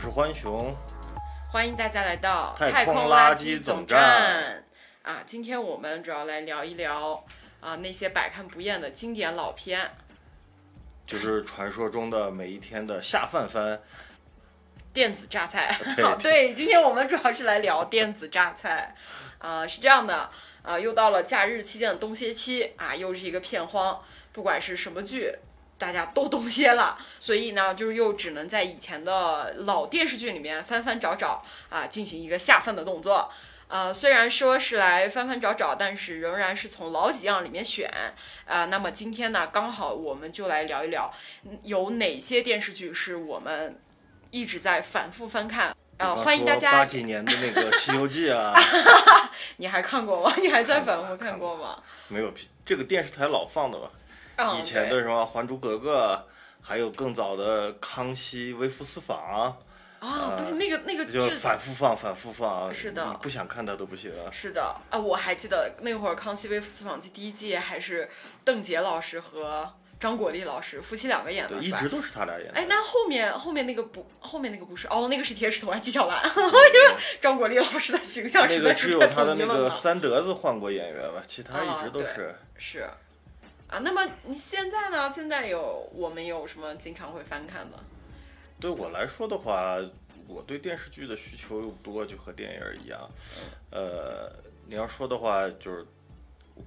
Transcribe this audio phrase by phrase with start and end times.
[0.00, 0.74] 我是欢熊，
[1.50, 4.64] 欢迎大家来到太空空垃圾圾总站站
[5.02, 5.22] 啊！
[5.26, 7.22] 今天我们主要来聊一聊
[7.60, 9.90] 啊那些百看不厌的经典老片。
[11.06, 13.78] 就是传说中的每一天的下饭番。
[14.94, 18.96] 电子榨菜，对好， 对，今天我们主要是来聊电子榨菜，
[19.36, 20.30] 啊、是这样的，
[20.62, 25.30] 啊、又到了假日期间的冬歇期啊，又是一个片荒，不管是什么剧，
[25.80, 33.30] 大家都冬歇了， 所以呢，就是又只能在以前的老电视剧里面翻翻找找啊，进行一个下饭的动作。
[33.68, 37.90] 呃，虽然说是来翻翻找找，但是仍然是从老几样里面选
[38.46, 41.10] 啊、那么今天呢，刚好我们就来聊一聊，
[41.44, 43.80] 嗯有哪些电视剧是我们
[44.30, 45.74] 一直在反复翻看。
[45.98, 48.54] 呃，欢迎大家八，几年的那个 《西游记》啊，
[49.58, 50.34] 你还看过吗？
[50.40, 51.80] 你还在反复看过吗？
[52.08, 52.32] 没有
[52.66, 53.90] 这个电视台老放的吧？
[54.40, 56.24] 嗯，以前的什么《还珠格格》，
[56.62, 59.56] 还有更早的《康熙微服私访
[60.00, 62.72] 啊，对，那个那个》，就剧反复放，反复放。
[62.72, 64.10] 是的你不想看它都不行。
[64.32, 68.08] 是的啊，我还记得那会儿《康熙微服私访记》第一季还是
[68.44, 71.86] 邓婕老师和张国立老师夫妻两个演的，对，一直？
[71.90, 72.54] 都是他俩演的。
[72.54, 79.34] 哎，那后面后面那个不，后面那个不是哦，那个是铁齿铜牙纪晓岚， 因为张国立老师的形象那个实在是太只有他的。
[79.34, 82.34] 那个三德子换过演员吧，其他一直都啊是。
[82.56, 82.90] 是
[83.70, 85.10] 啊，那么你现在呢？
[85.12, 87.78] 现在有我们有什么经常会翻看的？
[88.60, 89.78] 对我来说的话，
[90.26, 93.08] 我对电视剧的需求又多，就和电影儿一样。
[93.70, 94.32] 呃，
[94.66, 95.86] 你要说的话，就是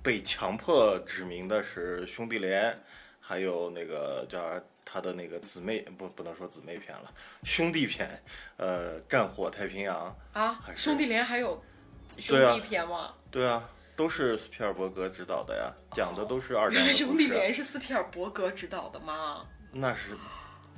[0.02, 2.80] 被强迫指名的是兄弟连，
[3.20, 8.10] 还有那个叫他的那个姊妹，不不能说姊妹篇了，兄弟篇，
[8.58, 10.16] 呃，战火太平洋。
[10.32, 11.62] 啊兄弟连还有
[12.18, 13.14] 兄弟篇吗？
[13.30, 17.28] 对啊，都是斯皮尔伯格执导的呀，讲的都是二战的故兄弟。
[17.28, 19.46] 连是斯皮尔伯格执导的吗？
[19.72, 20.18] 那是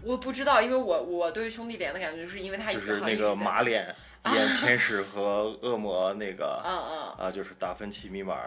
[0.01, 3.95] 我不知道，因为我我对兄弟连的感觉就是因为他一就是那个马脸
[4.33, 6.61] 演天使和恶魔那个。
[6.65, 8.37] 嗯嗯，啊，就是达芬奇密码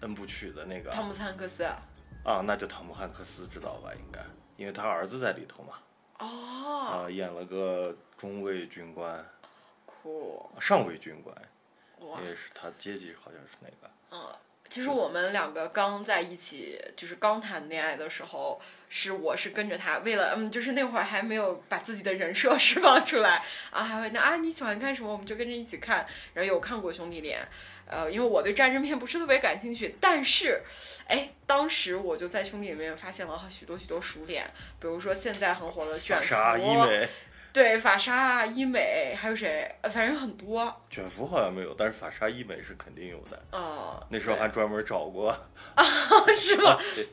[0.00, 1.64] N 部曲的那个汤姆斯汉克斯。
[2.24, 3.90] 啊，那就汤姆汉克斯知道吧？
[3.94, 4.20] 应该，
[4.56, 5.74] 因为他儿子在里头嘛，
[6.18, 9.24] 哦，啊，演了个中尉军官，
[9.84, 11.36] 酷上尉军官，
[12.08, 12.20] 哇！
[12.20, 14.30] 也是他阶级好像是那个，嗯，
[14.68, 27.46] 其实我们两个刚在一起，就是刚谈恋爱的时候，是我是跟着他，为了嗯，就是那会儿还没有把自己的人设 释放出来啊，还会那啊你喜欢看什么，我们就跟着一起看，然后有看过兄弟连，
[27.86, 30.62] 呃，因为我对战争片不是特别感兴趣，但是，
[31.08, 34.44] 哎，当时我就在兄弟里面发现了许多许多熟脸，
[34.78, 37.08] 比如说现在很火的卷福，美，
[37.52, 45.28] 对法沙、医美，还有谁，呃反正很多，卷福好像没有，但是法沙医美是肯定有的，嗯，那时候还专门找过，
[45.74, 45.84] 啊
[46.36, 46.78] 是吗？
[46.94, 47.06] 对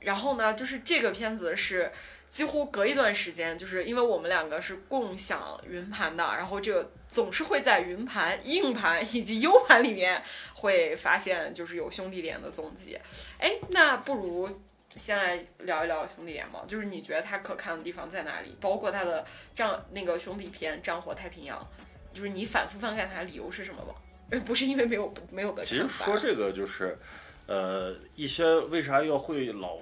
[0.00, 1.90] 然后呢，就是这个片子是
[2.28, 10.22] 几乎隔一段时间，就是因为我们两个是共享云盘的，然后这个总是会在云盘、硬盘以及 U 盘里面
[10.54, 12.98] 会发现就是有兄弟连的踪迹。
[13.38, 14.48] 哎，那不如
[14.96, 18.56] 先来聊一聊兄弟连吧，就是你觉得它可看的地方在哪里？
[18.60, 21.58] 包括它的战那个兄弟篇《战火太平洋》，
[22.16, 23.94] 就是你反复翻看它的理由是什么吗？
[24.30, 26.98] 呃 不是因为没有没有的其实说这个就是，
[27.46, 29.78] 呃，一些为啥要会老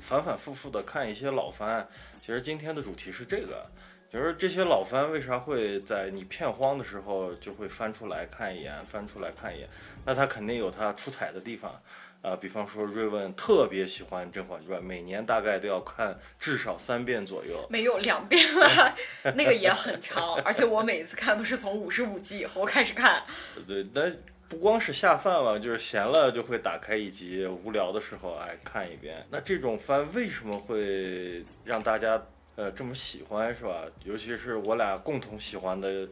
[0.00, 1.88] 反反复复的看一些老番？
[2.20, 3.64] 其实今天的主题是这个，
[4.12, 9.68] 就是这些老番为啥会在你片荒的时候就会翻出来看一眼，翻出来看一眼？
[10.04, 11.80] 那它肯定有它出彩的地方。
[12.26, 17.64] 啊、比方说瑞文特别喜欢《甄嬛传》，每年大概都要看至少三遍左右。
[17.70, 18.94] 没有两遍了，
[19.36, 23.22] 那个也很长，而且我每次看都是从五十五集以后开始看。
[23.68, 24.10] 对，那
[24.48, 29.24] 不光是下饭了，就是闲了就会打开一集，无聊的时候哎看一遍。
[29.30, 32.20] 那这种番为什么会让大家
[32.56, 33.84] 呃这么喜欢是吧？
[34.02, 36.04] 尤其是我俩共同喜欢的，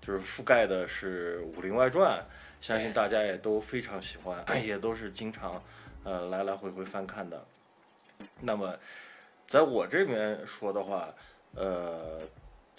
[0.00, 2.16] 就是覆盖的是《武林外传》，
[2.60, 5.62] 相信大家也都非常喜欢，也都是经常
[6.04, 7.46] 呃来来回回翻看的。
[8.40, 8.76] 那么
[9.46, 11.14] 在我这边说的话，
[11.54, 12.20] 呃，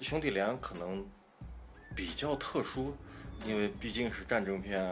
[0.01, 1.07] 兄弟连可能
[1.95, 2.95] 比较特殊，
[3.45, 4.83] 因为毕竟是战争片，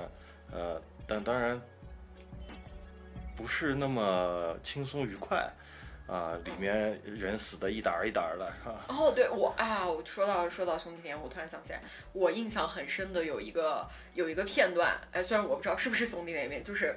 [0.52, 1.60] 呃，但当然
[3.36, 5.52] 不是那么轻松愉快，
[6.08, 8.86] 啊、里面人死的一沓儿一沓儿的，哈？
[8.90, 11.82] 哦，对我啊，我说到说到兄弟连，我突然想起来，
[12.14, 16.96] 我印象很深的有一个有一个片段，哎，虽然我不知道是不是兄弟连里面，就是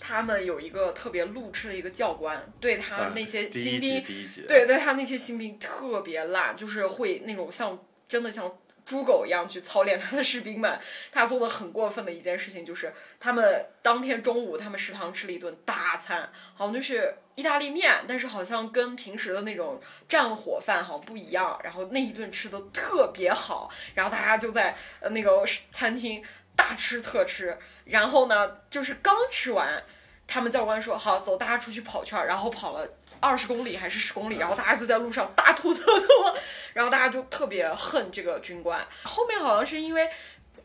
[0.00, 4.04] 他们有一个特别路痴的一个教官，对他啊那些新兵，
[4.46, 7.76] 对对，他那些新兵特别烂，就是会那种像
[8.06, 10.80] 真的像猪狗一样去操练他的士兵们。
[11.12, 19.78] 他做的很过分的一件事情就是，他们当天中午他们食堂吃了一顿大餐，好像就是意大利面，但是好像跟平时的那种
[20.08, 21.60] 战火饭好像不一样。
[21.62, 26.24] 然后那一顿吃的特别好，然后大家就在呃那个餐厅
[26.54, 27.58] 大吃特吃。
[27.84, 29.82] 然后呢，就是刚吃完，
[30.26, 32.88] 他们教官说好走，大家出去跑圈，然后跑了。
[33.20, 36.06] 二十公里还是十公里，然后大家就在路上大吐特吐，
[36.72, 38.78] 然后大家就特别恨这个军官。
[39.02, 40.08] 后面好像是因为，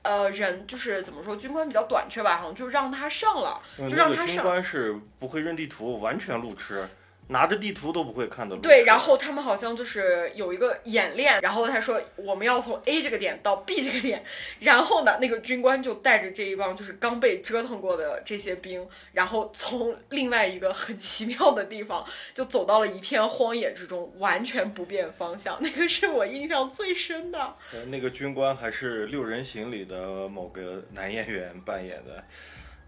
[0.01, 4.44] 呃，人就是怎么说，军官比较短缺吧，好像就让他上了，就让他上军上。
[4.45, 6.88] 官是不会认地图，完全路痴，
[7.31, 8.62] 拿着地图都不会看的路。
[8.62, 14.24] 对，然后他们好像就是有一个演练，然后他说我们要从 A 这个点到 B 这个点，
[14.60, 27.54] 然后呢，那个军官就带着这一帮就是刚被折腾过的这些兵，然后从另外一个很奇妙的地方就走到了一片荒野之中，完全不变方向， 那个是我印象最深的。
[27.74, 32.24] 呃那个军官还是《六人行》里的某个男演员扮演的。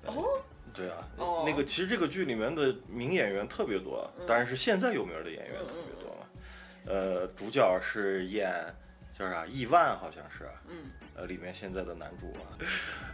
[0.06, 0.26] 哦，
[0.74, 6.28] 对啊，哦那个其实这个剧里面的名演员特别多，当然是现在有名的演员特别多嘛。
[6.86, 8.52] 呃，主角是演
[9.12, 10.50] 叫啥亿万，好像是。
[10.68, 10.92] 嗯。
[11.16, 12.58] 呃，里面现在的男主啊，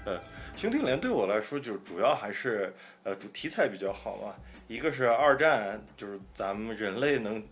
[0.06, 0.18] 呃，
[0.56, 2.74] 兄弟连对我来说就主要还是
[3.04, 4.36] 呃主题材比较好嘛，
[4.70, 7.46] 一个是二战，就是咱们人类能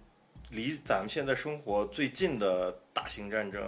[0.52, 3.62] 离咱们现在生活最近的大型战争，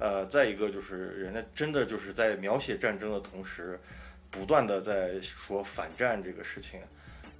[0.00, 3.78] 呃，再一个就是人家真的就是在描写战争的同时，
[4.32, 6.80] 不断的在说反战这个事情。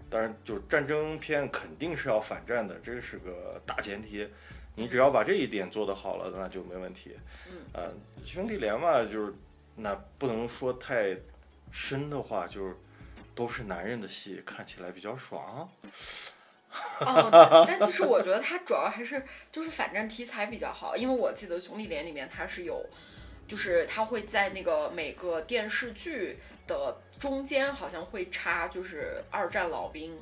[0.08, 4.28] 当然，就战争片肯定是要反战的，这是个大前提。
[4.74, 7.16] 你只要把这一点做得好了，那就没问题。
[7.50, 7.58] 嗯。
[7.72, 7.92] 呃，
[8.24, 9.34] 兄弟连嘛，就是
[9.76, 11.16] 那不能说太
[11.70, 12.76] 深的话，就是
[13.34, 15.68] 都是男人的戏，看起来比较爽。
[17.00, 22.82] 哦， 但其实我觉得它主要还是就是反战题材比较好，因为我记得《兄弟连》里面它是有，
[23.48, 30.18] 就是它会在那个每个电视剧的中间好像会插就是二战老兵。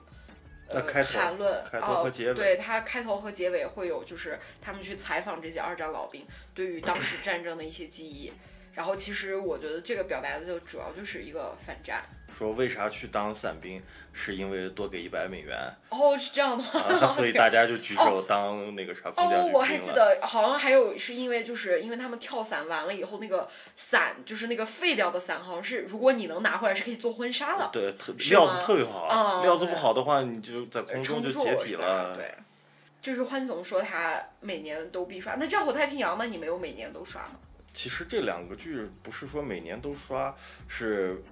[0.69, 6.25] 呃，那开头谈论开头和哦结尾对他开头和结尾会有，就是他们去采访这些二战老兵
[6.55, 8.33] 对于当时战争的一些记忆。
[8.73, 12.05] 然后其实我觉得这个表达的就主要就是一个反战。
[12.31, 13.82] 说为啥去当伞兵，
[14.12, 16.71] 是因为多给一百美元，哦，是这样的吗？
[16.73, 19.81] 啊、所以大家就举手当那个啥空降哦，我还。
[19.81, 32.15] 记得，好像还有是因为就是因为他们跳伞完了以后，那个伞就是那个废掉的伞，好像是如果你能拿回来是可以做婚纱的，对，特是料子特别好，啊料子不好的话，你就在空中就解体了。
[32.15, 32.35] 对，
[33.00, 36.26] 就是欢总说他每年都必刷，那《战火太平洋》呢？
[36.26, 37.41] 你没有每年都刷吗？
[37.73, 40.35] 其实这两个剧不是说每年都刷，
[40.69, 41.23] 是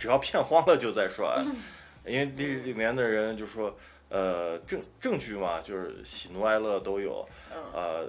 [0.00, 1.30] 只要片荒了就在说，
[2.06, 3.76] 因为里里面的人就说，
[4.08, 7.62] 呃，证证据嘛，就是喜怒哀乐都有，嗯。
[7.74, 8.08] 呃，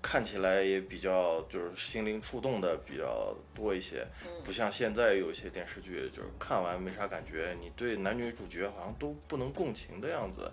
[0.00, 4.30] 看起来也比较就是心灵触动的比较多一些，嗯。
[4.44, 10.48] 不像现在有一些电视剧，就是看完没啥感觉，你对男女主角好像都不能共情的样子，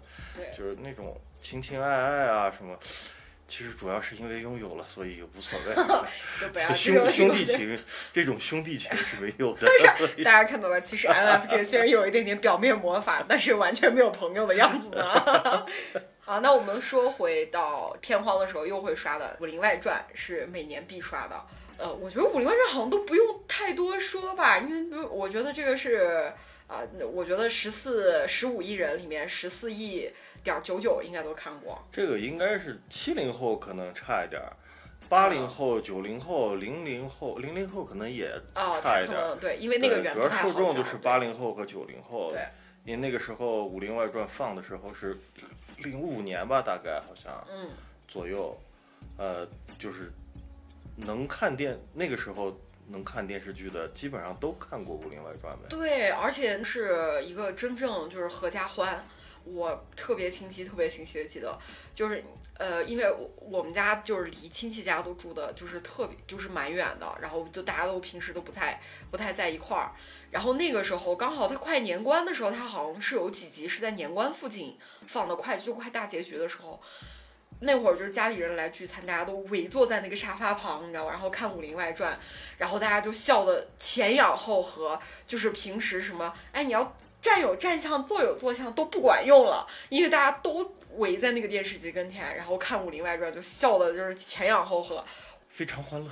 [0.58, 2.76] 就是那种情情爱爱啊什么。
[3.50, 5.76] 其实主要是因为拥有了，所以无所谓。
[6.40, 7.80] 就不要这兄种兄弟情，
[8.14, 9.68] 这种兄弟情是没有的。
[10.24, 15.66] 大家看到了，其实 L F 这虽然有一点点表面魔法，但是完全没有朋友的样子呢。
[16.24, 21.42] 好，那我们说回到天荒的时候又会刷的《武林外传》是每年必刷的。
[21.78, 26.32] 呃，我觉得《武林外传》好像都不用太多说吧，因为我觉得这个是
[26.70, 30.10] 啊、我觉得十四十五亿人里面十四亿
[30.44, 31.84] 点九九应该都看过。
[31.92, 34.56] 这个应该是七零后可能差一点儿，
[35.10, 42.32] 八零后、九零后、零零后、零零后可能也哦，差一点对，因为那个对主要受众就是找八零后和九零后。
[42.32, 42.42] 对。
[42.86, 45.16] 因为那个时候《武林外传》放的时候是
[45.80, 47.70] 零五年吧，大概好像嗯，
[48.08, 48.58] 左右，
[49.18, 49.48] 呃，
[49.78, 50.12] 就是
[50.96, 52.58] 能看电那个时候
[52.90, 55.66] 能看电视剧的，基本上都看过《武林外传》呗。
[55.70, 59.08] 对，而且是一个真正就是合家欢，
[59.44, 61.58] 我特别清晰、特别清晰的记得，
[61.94, 62.24] 就是
[62.56, 68.82] 呃，因为我我们家就是离亲戚家都住的，就是特别就是蛮远的，然后就大家都平时都不太
[69.12, 69.92] 不太在一块儿，
[70.32, 74.78] 然后那个时候刚好它快年关的时候，它好像是有几集是在年关附近
[75.08, 76.82] 放的，快就快大结局的时候。
[77.60, 81.12] 那会儿就是家里人来聚餐，大家都围坐在那个沙发旁，你知道吗？
[81.12, 82.14] 然后看《武林外传》，
[82.58, 95.04] 然后大家就笑得前仰后合，就是平时什么，哎，你要站有站相，坐有坐相都不管用了，因为大家都围在那个电视机跟前，然后看《武林外传》就笑得就是前仰后合，
[95.50, 96.10] 非常欢乐，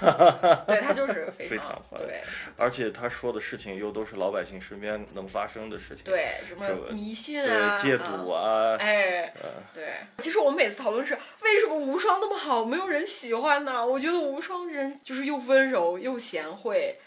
[0.66, 2.20] 对他就是非非常常欢乐对
[2.56, 6.04] 而且他说的事情又都是老百姓身边能发生的事情。
[6.04, 13.86] 对什么迷信啊，对，戒赌啊，哎，呃对，其实我们每次讨论是为什么无双那么好，没有人喜欢呢？
[13.86, 16.98] 我觉得无双人就是又温柔又贤惠。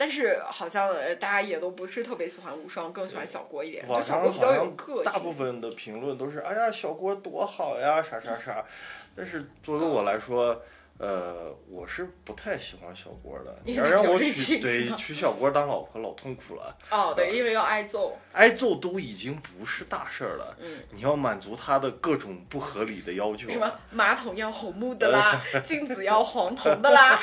[0.00, 3.84] 但是好像呃大家也都不是特别喜欢无双，更喜欢小郭一点。
[3.86, 5.32] 就小郭比较有个大部。
[5.32, 8.64] 分的评论都是，哎呀，小郭多好呀，啥啥啥。
[9.16, 10.62] 但是作为我来说，
[10.98, 13.56] 呃，我是不太喜欢小郭的。
[13.64, 16.76] 你要让我娶对娶小郭当老婆，老痛苦了。
[16.90, 18.18] 哦，对，因为要挨揍。
[18.32, 23.48] 挨揍都已经不是大事儿了，嗯你要满足他的各种不合理的要求。
[23.48, 27.20] 什么马桶要红木的啦， 镜子要黄铜的啦。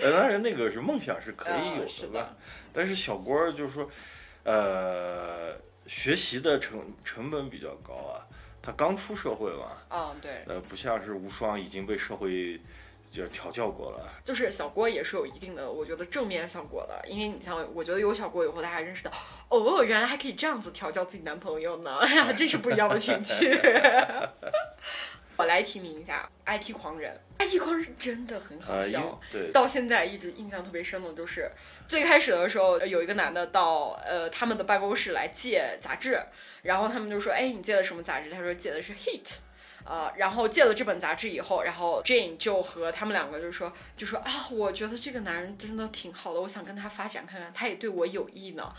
[0.00, 2.34] 呃，当然那个是梦想是可以有的吧，
[2.72, 3.88] 但是小郭儿就是说，
[4.42, 8.26] 呃，学习的成成本比较高啊，
[8.70, 12.60] 他刚出社会嘛，嗯，对，呃，不像是无双已经被社会
[13.10, 14.12] 就调教过了。
[14.24, 17.02] 就是小郭也是有一定的，我觉得正面效果的。
[17.08, 19.10] 因为你像，我觉得有小郭以后，大家认识到，
[19.48, 23.50] 哦，原来还可以这样子调教自己男朋友呢，哎 呀，真是不一样的情趣。
[25.40, 26.28] 我来提名一下
[26.58, 27.18] 《IT 狂人》，
[27.48, 29.18] 《IT 狂人》真的很好笑。
[29.30, 31.50] 对，到现在一直印象特别深的就是
[31.88, 36.20] 最开始的时候，有一个男的到呃他们的办公室来借杂志，
[36.62, 39.36] 然后他们就说：“哎，你借的什么杂志？”他说：“借的是 Hit。”
[39.90, 48.72] 呃，然后借了这本杂志以后，然后 Jane 就和他们两个就说，就说啊，我觉得这个男人真的挺好的，我想跟他发展看看，他也对我有意呢。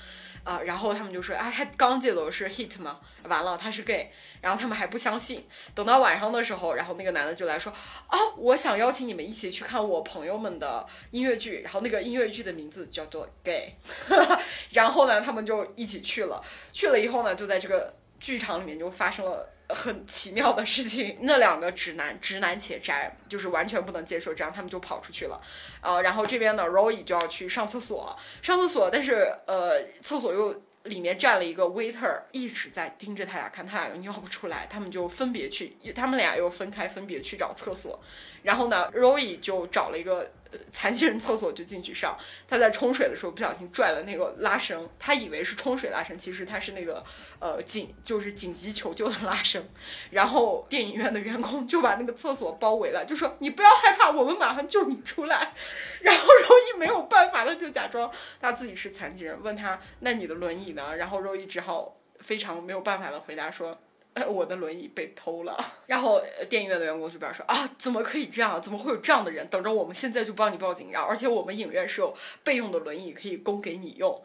[0.46, 3.02] 啊、然后他们就说啊，他刚借的是 hit 吗？
[3.24, 4.10] 完了，他是 gay。
[4.40, 5.46] 然后他们还不相信。
[5.76, 7.74] 等到晚上的时候，然后那个男的就来说，
[8.08, 11.60] 啊，我想邀请你们一起去看我朋友们的音乐剧。
[11.60, 13.76] 然后那个音乐剧的名字叫做 gay。
[14.72, 16.42] 然后呢，他们就一起去了。
[16.72, 19.48] 去了以后呢，就在这个剧场里面就发生了。
[19.74, 25.42] 很奇妙的事情， 那两个直男直男且宅，就是完全不能接受这样，他们就跑出去了。
[25.82, 38.00] 呃，然后这边呢，Roy 就要去上厕所，上厕所，但是呃，厕所又里面站了一个 waiter，一直在盯着他俩看，他俩又尿不出来，他们就分别去，他们俩又分开，分别去找厕所。
[38.42, 40.32] 然后呢，Roy 就找了一个
[40.72, 42.18] 残疾人厕所就进去上，
[42.48, 47.04] 他在冲水的时候不小心拽了那个拉绳，他以为是冲水拉绳，其实他是那个
[47.40, 49.64] 呃紧就是紧急求救的拉绳。
[50.12, 55.54] 然后电影院的员工就把那个厕所包围了，就说你不要害怕，我们马上救你出来。
[56.02, 60.96] 然后柔一没有办法，他就假装他自己是残疾人，问他那你的轮椅呢？
[60.98, 63.80] 然后柔一只好非常没有办法的回答说。
[64.28, 68.62] 我的轮椅被偷了， 然后电影院的员工就表示啊，怎么可以这样？
[68.62, 69.48] 怎么会有这样的人？
[69.48, 74.22] 等着我们现在就帮你报警，然后而且我们影院是有备用的轮椅可以供给你用。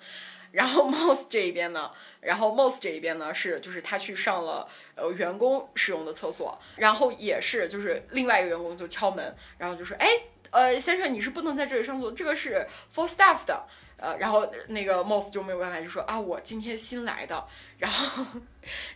[0.52, 1.90] 然后 Moss 这一边呢，
[2.20, 10.08] 然后 Moss 这一边呢是就是他去上了呃员工使用的厕所，然后也是就是另外一个员工就敲门，然后就说哎
[10.50, 13.66] 呃先生你是不能在这里上厕所，这个是 for staff 的。
[13.98, 17.46] 呃，然后那个 Moss 就没有办法，就说啊，我今天新来的，
[17.78, 18.40] 然后，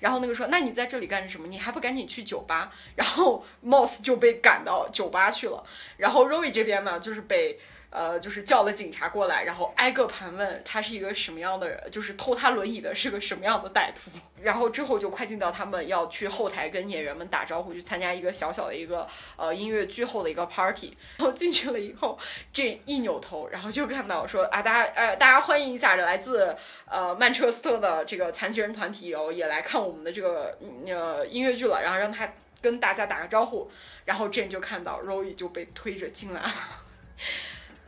[0.01, 1.47] 然后那个说，那你在这里干什么？
[1.47, 2.73] 你还不赶紧去酒吧？
[2.95, 5.65] 然后 Moss 就被赶到酒吧去了，
[5.97, 7.59] 然后 Roy 这边呢，就是被
[7.91, 14.11] 呃，就是叫了警察过来，然后挨个盘问他是一个什么样的人，就是偷他轮椅的是个什么样的歹徒。
[14.41, 19.07] 然后之后就快进到他们要去后台跟演员们打招呼，去参加一个小小的一个
[19.37, 20.97] 呃音乐剧后的一个 party。
[21.19, 22.19] 然后进去了以后，
[22.53, 26.57] 这一扭头，然后就看到说啊，大家呃，大家欢迎一下这来自
[26.87, 30.57] 呃曼彻斯特的这个残疾人团体哦，也来看我们的这个
[30.87, 32.33] 呃音乐剧了，然后让他
[32.63, 33.71] 跟大家打个招呼。
[34.05, 36.55] 然后 Jane 就看到 Roy 就被推着进来了。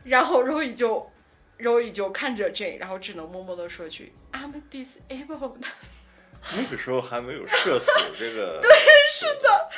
[0.03, 1.11] 然后 Roy 就
[1.59, 5.55] ，Roy 就看着 Jane，然后只能默默的说句 "I'm disabled"。
[6.57, 8.59] 那个时候还没有社死这个。
[8.61, 8.69] 对，
[9.11, 9.69] 是的。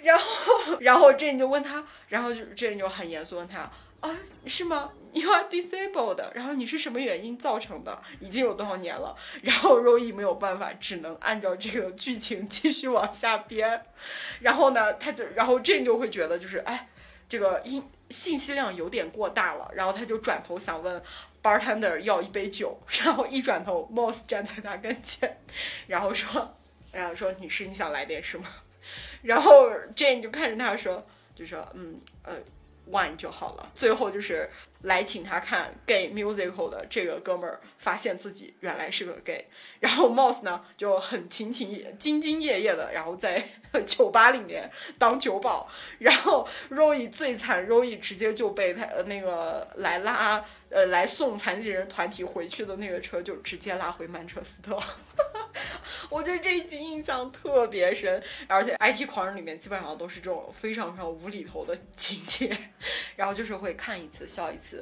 [0.00, 6.22] 然后，然后 Jane 就问他，然后就 Jane 就很严肃问他啊，是吗？You are disabled。
[6.32, 8.02] 然后你是什么原因造成的？
[8.20, 9.14] 已经有多少年了？
[9.42, 13.84] 然后 Roy 没有办法，只能按照这个剧情继续往下编。
[14.40, 16.88] 然后呢，他就，然后 Jane 就会觉得就是，哎，
[17.28, 19.70] 这个音信息量有点过大了。
[19.74, 21.02] 然后他就转头想问
[21.42, 25.38] bartender 要一杯酒，然后一转头， Moss 站在他跟前，
[25.86, 26.54] 然后说，
[26.92, 28.46] 然后说女士你想来点什么？
[29.22, 32.34] 然后 Jane 就看着他说，就说嗯呃
[32.90, 33.70] wine 就好了。
[33.74, 34.50] 最后就是
[34.84, 39.46] 来请他看 gay musical 的这个哥们儿，发现自己原来是个 gay。
[39.80, 43.42] 然后 Moss 呢就很勤勤兢兢业业的，然后在
[43.86, 45.68] 酒吧里面当酒保。
[45.98, 54.78] 然后 Roy 最惨，Roy 直接就被他呃那个来拉呃来送残疾人团体回去的那个车就直接拉回曼彻斯特。
[56.10, 62.56] 我对这一集印象特别深，而且 IT 狂人里面基本上都是这种非常非常无厘头的情节，
[63.16, 64.73] 然后就是会看一次笑一次，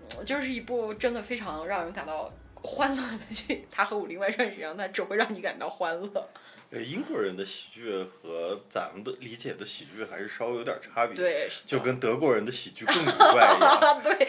[0.00, 2.32] 嗯，就是一部真的非常让人感到
[2.62, 6.28] 欢乐的剧，它和《武林外传》是一样，它只会让你感到欢乐。
[6.70, 14.00] 呃，英国人的喜剧和咱们的理解的喜剧还是稍微有点差别，对，就跟德国人的喜剧更 古怪一样。
[14.02, 14.28] 对，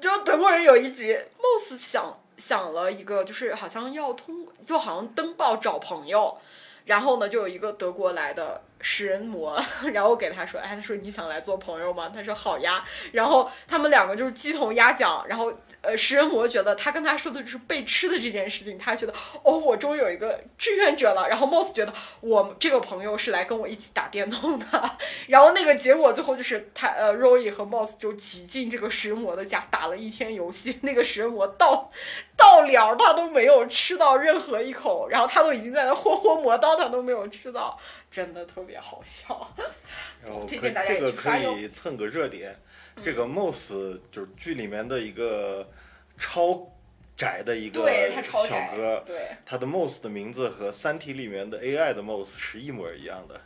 [0.00, 6.38] 就德国人有一集，Moss 想想了一个，就是好像要通，就好像登报找朋友，
[6.86, 12.10] 然后呢，就有一个德国来的食人魔， 然后给他说，哎，他说你想来做朋友吗？
[12.14, 15.52] 他说好呀，然后他们两个就是鸡同鸭讲，然后。
[15.82, 19.14] 呃，食人魔觉得他跟他说的就是被吃的这件事情，他觉得
[19.44, 21.28] 哦，我终于有一个志愿者了。
[21.28, 24.66] 然后 Moss 觉得我这个朋友是来跟我一起打电动的。
[25.28, 30.76] 然后那个结果最后就是他呃，Roy 和 Moss 就挤进这个食人魔的家打了一天游戏。
[30.82, 31.92] 那个食人魔到
[32.36, 37.78] 到了他都没有吃到任何一口，然后他都已经在那活活磨刀，他都没有吃到，
[38.16, 39.54] 真的特别好笑。
[40.24, 42.56] 然后推可荐大家也这个可以蹭个热点。
[43.04, 45.70] 这个 Moss 就是剧里面的一个
[46.16, 46.72] 超
[47.14, 47.86] 窄的一个
[48.22, 53.38] 小哥，对，他的 Moss 的名字和《三体》里面的 AI 的 Moss 是一模一样的。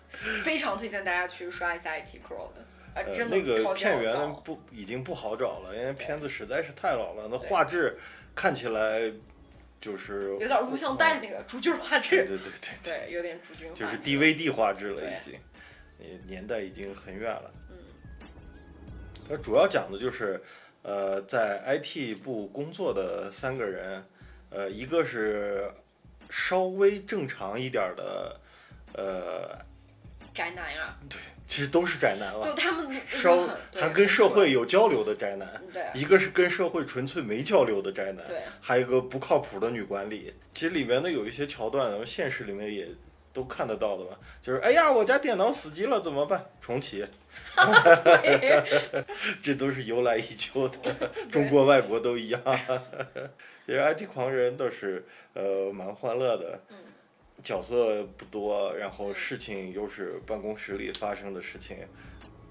[0.44, 4.34] 非常推荐大家去刷一下 IT Crowd，的那个片源。
[4.44, 7.98] 不已经不好找了，因为片子实在是太老了，那画质
[8.36, 9.12] 看起来
[9.80, 13.84] 就是有点录像带那个主角画质，对对对对，对，有点主角画质。
[13.84, 15.34] 就是 DVD 画质了已经，
[15.98, 17.50] 呃年代已经很远了。
[17.70, 17.76] 嗯，
[19.28, 20.42] 它主要讲的就是，
[20.82, 24.04] 呃，在 IT 部工作的三个人，
[24.50, 25.70] 呃，一个是
[26.28, 28.40] 稍微正常一点的，
[28.94, 29.58] 呃，
[30.34, 30.96] 宅男呀，
[31.50, 35.60] 其实都是宅男了就，他们稍对还跟社会有交流的宅男。
[35.92, 40.32] 一个是跟社会纯粹没交流的宅男，对还有一个不靠谱的女管理。
[40.52, 42.86] 其实里面的有一些桥段，现实里面也
[43.32, 44.16] 都看得到的吧？
[44.40, 46.46] 就是哎呀，我家电脑死机了怎么办？
[46.60, 47.04] 重启，
[49.42, 52.40] 这都是由来已久的，中国外国都一样。
[53.66, 55.04] 其实 IT 狂人倒是
[55.34, 56.76] 呃蛮欢乐的，嗯
[57.42, 61.76] 角色不多，然后事情又是办公室里发生的事情。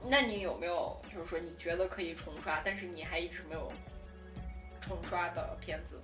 [0.08, 3.72] 那你有没有就是说你觉得可以重刷，但是你还一直没有
[4.80, 5.96] 重刷的片子？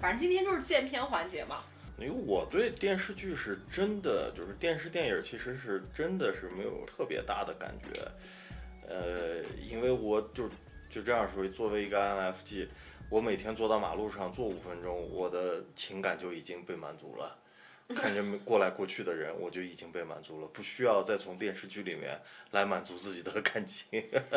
[0.00, 1.60] 反正今天就是见片环节嘛。
[1.98, 8.02] 因为我对电视剧是真的，就是电视电影其实是真的是没有特别大的感觉，
[8.86, 10.50] 呃，因为我就
[10.90, 12.68] 就这样说，作为一个 INFG，
[13.08, 17.34] 我每天坐到马路上坐五分钟，我的情感就已经被满足了。
[17.94, 22.20] 看着过来过去的人，我就已经被满足了，不需要再从电视剧里面
[22.50, 23.86] 来满足自己的感情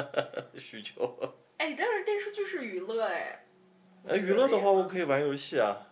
[0.58, 1.36] 需求。
[1.58, 3.46] 哎，但是电视剧是娱乐哎。
[4.08, 5.88] 哎，娱乐的话，我可以玩游戏啊。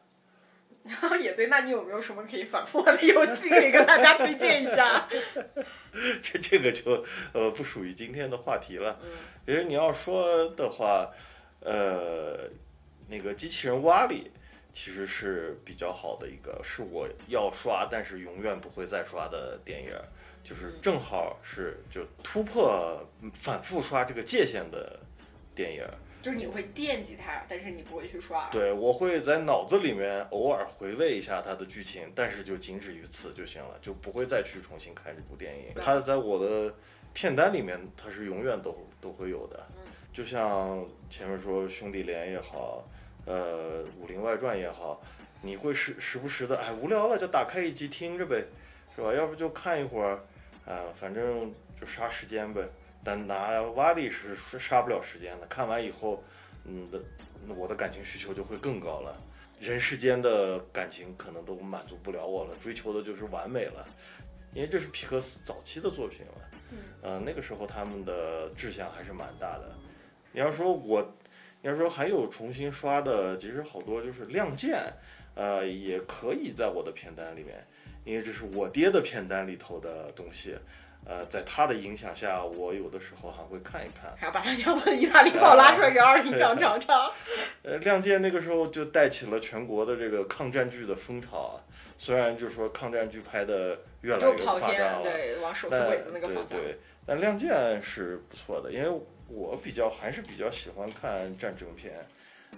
[1.19, 5.05] 也对，那你有没有什么可以反复玩的游戏可以跟大家推荐一下？
[6.23, 8.97] 这这个就呃不属于今天的话题了。
[9.03, 9.09] 嗯
[9.45, 11.09] 其实你要说的话，
[11.61, 12.49] 呃，
[13.07, 14.29] 那个机器人瓦力
[14.77, 19.89] 其实是比较好的一个，是我要刷但是永远不会再刷的电影，
[20.43, 24.99] 就是正好是就突破反复刷这个界限的
[25.55, 25.83] 电影。
[26.21, 28.51] 就是你会惦记它，但是你不会去刷。
[28.51, 35.73] 对，我会在脑子里面偶尔回味一下它的剧情，但是就仅止于此就行了，就不会再去重新看这部电影。
[35.81, 36.71] 它在我的
[37.15, 39.67] 片单里面，它是永远都都会有的。
[40.13, 42.87] 就像前面说《兄弟连》也好，
[43.27, 45.01] 呃，《武林外传》也好，
[45.41, 48.45] 你会时时不时的，哎，无聊了就打开一集听着呗，
[48.95, 49.13] 是吧？
[49.13, 50.19] 要不就看一会儿，
[50.65, 52.63] 啊、反正就杀时间呗。
[53.03, 56.23] 但拿瓦力是是杀不了时间的，看完以后，
[56.65, 56.99] 嗯的，
[57.55, 59.15] 我的感情需求就会更高了。
[59.59, 63.87] 人世间的感情可能都满足不了我了，追求的就是完美了，
[64.53, 66.49] 因为这是皮克斯早期的作品了。
[66.71, 69.73] 嗯呃，那个时候他们的志向还是蛮大的。
[70.33, 71.07] 你要说我，你
[71.61, 74.75] 要说还有重新刷的，其实好多就是《亮剑》，
[75.35, 77.55] 呃，也可以在我的片单里面，
[78.03, 80.55] 因为这是我爹的片单里头的东西。
[81.05, 84.13] 呃，在他的影响下，我有的时候还会看一看。
[84.17, 87.09] 还要把他娘的意大利炮拉出来给二姨讲尝尝。
[87.63, 91.63] 呃，《亮剑》那个时候就带起了全国的这个抗战剧的风潮啊。
[91.97, 96.59] 虽然就说抗战剧拍的越来越，夸张了，对，往手撕鬼子那个方向。
[96.59, 101.93] 对对，但《亮剑》是不错的，因为我比较还是比较喜欢看战争片，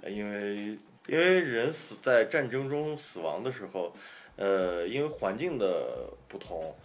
[0.02, 0.78] 呃因为
[1.08, 3.92] 因为人死在战争中死亡的时候，
[4.36, 6.76] 呃，因为环境的不同，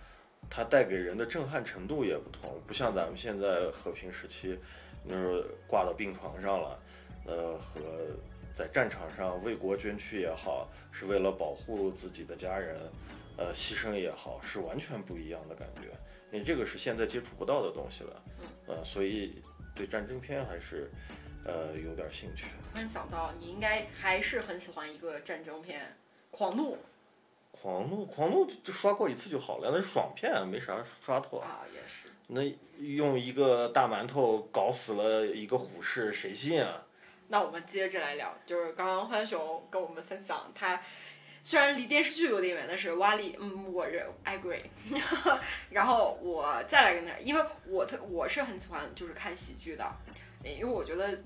[0.49, 4.59] 它带给人的震撼程度也不同，不像咱们现在和平时期，
[5.09, 6.81] 就是挂到病床上了，
[7.27, 7.81] 呃，和
[8.55, 12.75] 在战场上为国捐躯也好，是为了保护自己的家人，
[13.37, 15.89] 呃，牺牲也好，是完全不一样的感觉。
[16.33, 18.23] 因为这个是现在接触不到的东西了，
[18.67, 19.43] 呃，所以
[19.75, 20.91] 对战争片还是
[21.45, 22.47] 呃有点兴趣。
[22.73, 25.81] 突然想到，你应该还是很喜欢一个战争片
[26.37, 26.79] 《狂怒
[27.51, 32.09] 狂怒，狂怒就刷过一次就好了，那是爽片，没啥刷头。》啊，也是。
[32.27, 32.43] 那
[32.79, 36.87] 用一个大馒头搞死了一个虎士，谁信啊？
[37.29, 40.81] 那我们接着来聊，就是刚刚欢熊跟我们分享，他
[41.47, 44.63] 虽然离电视剧有点远，但是瓦力，嗯，我认 I agree。
[45.69, 49.85] 然后我再来跟他，因为我特我是很喜欢就是看喜剧的，
[50.43, 51.19] 因为我觉得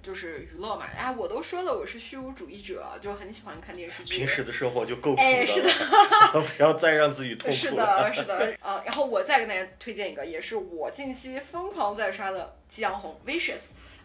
[0.00, 4.14] 就是娱乐嘛，哎，我都说了我是虚无主义者，就很喜欢看电视剧。
[4.16, 8.04] 平时的生活就够苦哎是的了， 不要再让自己痛是苦了。
[8.06, 13.56] 的，是的，呃，然后我再跟大家推荐一个，也是我近期疯狂在刷的《夕阳红 Vicious》，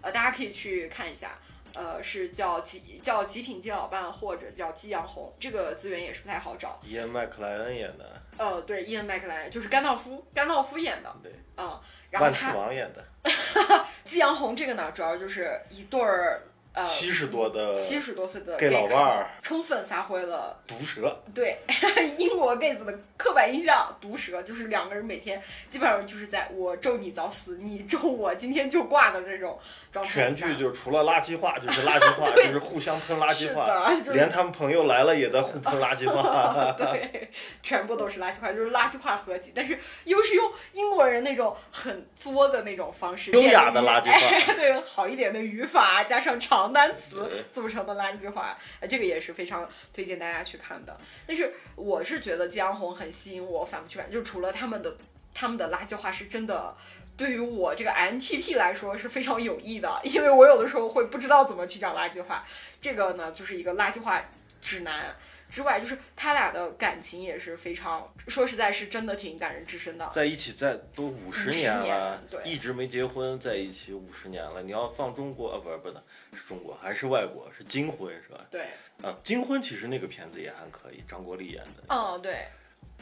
[0.02, 1.38] 呃，大家可以去看一下，
[1.74, 6.80] 呃，是叫极叫极品金老伴或者叫激阳红，这个资源也是不太好找。
[6.84, 11.80] 伊恩麦克莱恩演的，呃，对，伊恩麦克莱恩就是甘道夫，甘道夫演的，对，嗯，
[12.10, 13.06] 然后他万磁他王演的，
[14.04, 21.58] 激阳红这个呢，主要就是一对儿呃七十多的七十多岁的 gay 老伴儿充分发挥了毒舌，对
[22.18, 29.60] 英国 gay 子的刻板印象，毒舌就是两个人每天基本上就是在我咒你早死，你咒我今天就挂的这种
[30.04, 36.72] 全剧就除了垃圾话就是垃圾话， 就是互相喷垃圾话，就是连他们朋友来了也在互喷垃圾话。
[36.78, 37.32] 对，
[37.64, 50.96] 全部都是垃圾话，就是垃圾话合集，但是又是用英国人那种很作的那种方式，优雅的垃圾话哎， 对，好一点的语法加上长单词组成的垃圾话，呃这个也是非常推荐大家去看的。
[51.26, 54.96] 但是我是觉得《激昂红》很吸引我，反复去看，就除了他们的
[55.34, 56.76] 他们的垃圾话是真的。
[57.20, 62.46] 对于我这个 INTP 来说是非常有益的，因为我有的时候会不知道怎么去讲垃圾话。
[62.80, 64.24] 这个呢，就是一个垃圾话
[64.62, 65.14] 指南
[65.50, 70.08] 之外，就是他俩的感情也是非常，说实在是真的挺感人至深的。
[70.14, 74.62] 在一起在都五十50年年了对，一直没结婚，在一起五十年了。
[74.62, 75.96] 你要放中国啊，不是不是，
[76.42, 77.52] 是中国还是外国？
[77.52, 78.40] 是金婚是吧？
[78.50, 78.62] 对，
[79.04, 81.84] 啊，金婚其实那个片子也还可以，张国立演的。
[81.90, 82.48] 嗯，对。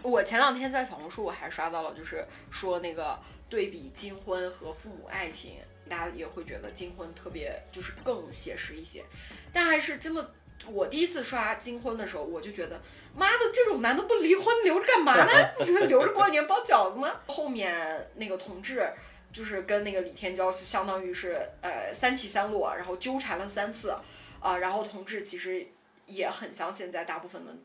[0.01, 5.53] 我前两天在小红书我还刷到了，就是说那个对比金婚和父母爱情，
[5.89, 9.03] 大家也会觉得金婚特别就是更写实一些，
[9.51, 10.33] 但还是真的。
[10.65, 12.81] 我第一次刷金婚的时候，我就觉得，
[13.15, 15.31] 妈的，这种男的不离婚留着干嘛呢？
[15.87, 17.21] 留着过年包饺子吗？
[17.27, 18.91] 后面那个同志
[19.31, 23.95] 就是跟那个李天骄是相当于是呃三起三落，然后纠缠了三次，
[24.41, 25.65] 啊、然后同志其实
[26.05, 27.55] 也很像现在大部分的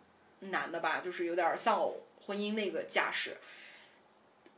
[0.51, 3.37] 男的吧，就是有点丧偶婚姻那个架势。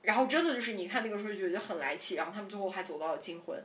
[0.02, 3.62] 然后真的就是你看那个时候就觉得很来气，然后他们最后还走到了金婚。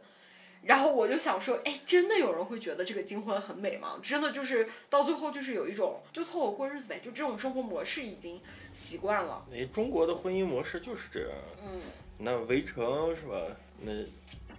[0.62, 3.98] 然后我就想说，哎，真的有人会觉得这个金婚很美吗？
[4.04, 8.42] 真的就是到最后就是有一种就凑合过日子呗，就这种生活模式已经
[8.74, 9.46] 习惯了。
[9.54, 11.32] 哎，中国的婚姻模式就是这样。
[11.64, 11.82] 嗯
[12.22, 13.42] 那围城是吧？
[13.82, 13.94] 那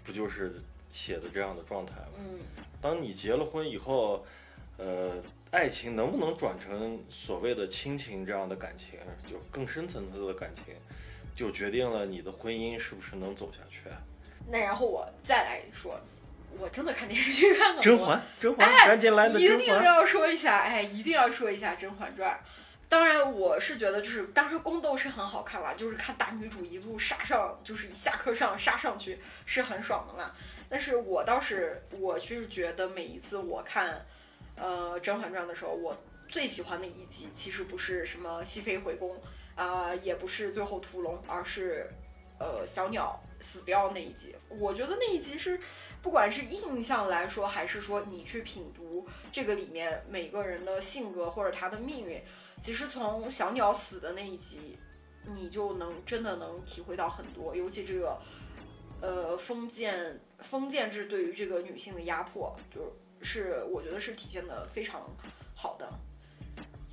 [0.02, 0.54] 不就是
[0.92, 2.12] 写的这样的状态吗？
[2.18, 2.38] 嗯，
[2.80, 4.24] 当你结了婚以后，
[4.78, 10.66] 呃，爱情能不能转成所谓的亲情这样的感情，就更深层次的感情，
[11.34, 13.82] 就决定了你的婚姻是不是能走下去。
[14.48, 16.00] 那然后我再来说，
[16.56, 17.82] 我真的看电视剧看了。
[17.82, 19.58] 甄嬛，甄嬛，赶紧来的一甄嬛。
[19.58, 22.30] 定要说一下，哎，一定要说一下《甄嬛传》。
[22.88, 30.34] 当然，我是觉得就是当时宫斗是很好看了，就是看大女主一路杀上，就是一下课上杀上去是很爽的啦。
[30.68, 34.04] 但是我倒是我就是觉得每一次我看，
[34.60, 35.96] 呃《甄嬛传》的时候，我
[36.28, 39.20] 最喜欢的一集其实不是什么熹妃回宫，
[39.54, 41.88] 啊、也不是最后屠龙，而是
[42.38, 44.36] 呃小鸟死掉那一集。
[44.48, 45.58] 我觉得那一集是
[46.02, 52.22] 不管是印象来说，还是说你去品读这个里面每个人的性格或者他的命运，
[52.60, 54.78] 其实从小鸟死的那一集，
[55.24, 58.18] 你就能真的能体会到很多，尤其这个
[59.00, 62.86] 呃封建封建制对于这个女性的压迫，就是
[63.70, 65.06] 我觉得是体现的非常
[65.54, 65.88] 好的。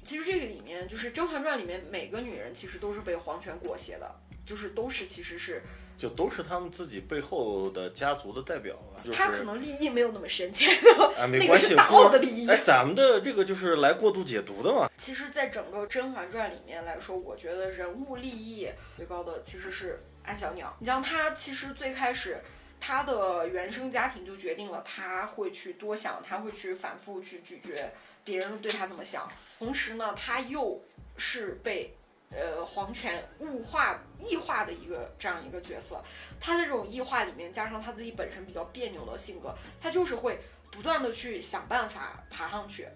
[0.03, 4.09] 其实这个里面就是《甄嬛传》里面每个女人其实都是被皇权裹挟的，
[4.45, 5.61] 就是都是其实是
[5.97, 10.71] 就都是他们自己背后的家族的代表吧，就是她可能利益没有那么深切，
[11.17, 12.47] 啊， 没关系，那个是大过奥的利益。
[12.47, 14.89] 哎，咱们的这个就是来过度解读的嘛。
[14.97, 20.73] 其实，在整个《甄嬛传》里面来说，我觉得人物利益最高的其实是安小鸟。
[20.79, 22.37] 你像她，其实最开始
[22.79, 27.91] 他的原生家庭就决定了他会去多想，他会去反复去咀嚼
[28.23, 29.27] 别人对他怎么想。
[29.59, 30.81] 同时呢，他又
[31.17, 31.95] 是被
[32.29, 36.03] 呃皇权物化、异化的一个这样一个角色。
[36.39, 40.39] 他在这种异化里面，加上他自己本身比较别扭的性格，他就是会
[40.71, 42.87] 不断的去想办法爬上去。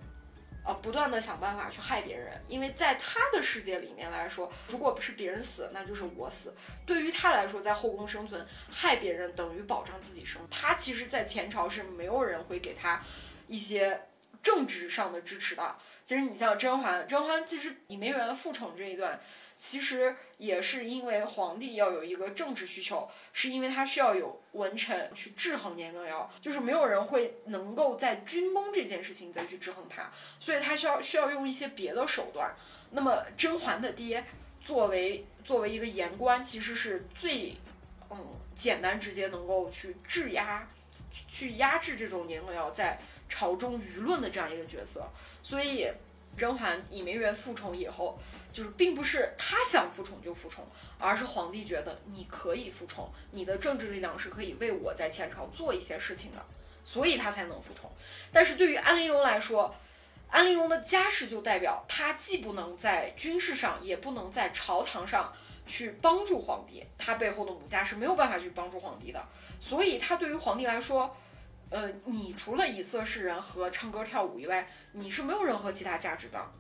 [0.63, 6.54] 呃，不断的想办法去害别人，因为在他的世界里面来说，如果不是别人死，那就是我死。
[6.86, 10.39] 对于他来说，在后宫生存，害别人等于保障自己生。
[10.52, 13.02] 他其实，在前朝是没有人会给他
[13.47, 14.08] 一些
[14.43, 15.76] 政治上的支持的。
[16.06, 19.19] 其实你像甄嬛，甄嬛其实倚梅园复宠这一段。
[19.63, 32.56] 其实也是因为皇帝要有一个政治需求，是因为他需要有文臣去制衡年羹尧，就是没有人会能够在军功这件事情再去制衡他，所以他需要需要用一些别的手段。
[32.89, 34.26] 那么甄嬛的爹
[34.60, 37.56] 作为作为一个言官，其实是最
[38.10, 40.67] 嗯简单直接能够去制压
[41.12, 45.08] 去去压制这种年羹尧在朝中舆论的这样一个角色，
[45.43, 45.88] 所以
[46.36, 48.17] 甄嬛倚梅园复宠以后。
[48.54, 50.66] 就是并不是他想服从就服从，
[51.00, 56.46] 而是皇帝觉得你可以服从，你的政治力量是可以为我在前朝做一些事情的，
[56.84, 57.90] 所以他才能服从。
[58.32, 59.74] 但是对于安陵容来说，
[60.30, 65.32] 安陵容的家世就代表她既不能在军事上，也不能在朝堂上
[65.68, 69.22] 去帮助皇帝，她背后的母家是没有办法去帮助皇帝的。
[69.60, 71.14] 所以她对于皇帝来说，
[71.70, 76.52] 呃，你除了以色侍人和唱歌跳舞以外，你是没有任何其他价值的。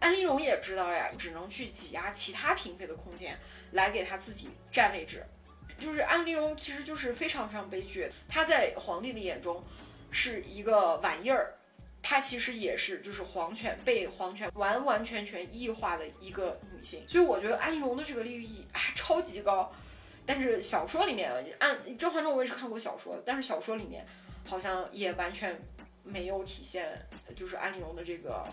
[0.00, 3.38] 安陵容也知道呀，只能去挤压其他嫔妃的空间，
[3.72, 5.24] 来给她自己占位置。
[5.78, 9.62] 就是安陵容其实就是非常非常悲剧，她在皇帝的眼中
[10.10, 11.54] 是一个玩意儿，
[12.02, 17.06] 她其实也是就是皇权被皇权完完全全异化的一个女性。
[17.06, 19.70] 所以我觉得安陵容的这个利益啊超级高，
[20.24, 24.06] 但是小说里面，安《甄嬛传》我也是看过小说的，但是小说里面
[24.46, 25.60] 好像也完全
[26.02, 28.46] 没有体现，就是安陵容的这个。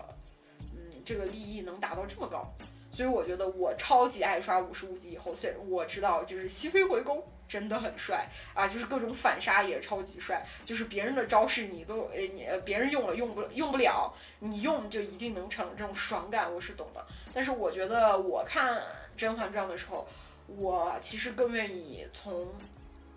[1.08, 2.46] 这个利益能达到这么高，
[2.92, 17.02] 所以我觉得我超级爱刷五十五级以后，虽然我知道就是熹妃回宫真的很帅啊，就是各种反杀也超级帅，就是别人的招式你都呃你别人用了用不用不了，你用就一定能成，这种爽感我是懂的。
[17.32, 18.76] 但是我觉得我看
[19.16, 20.06] 《甄嬛传》的时候，
[20.46, 22.52] 我其实更愿意从。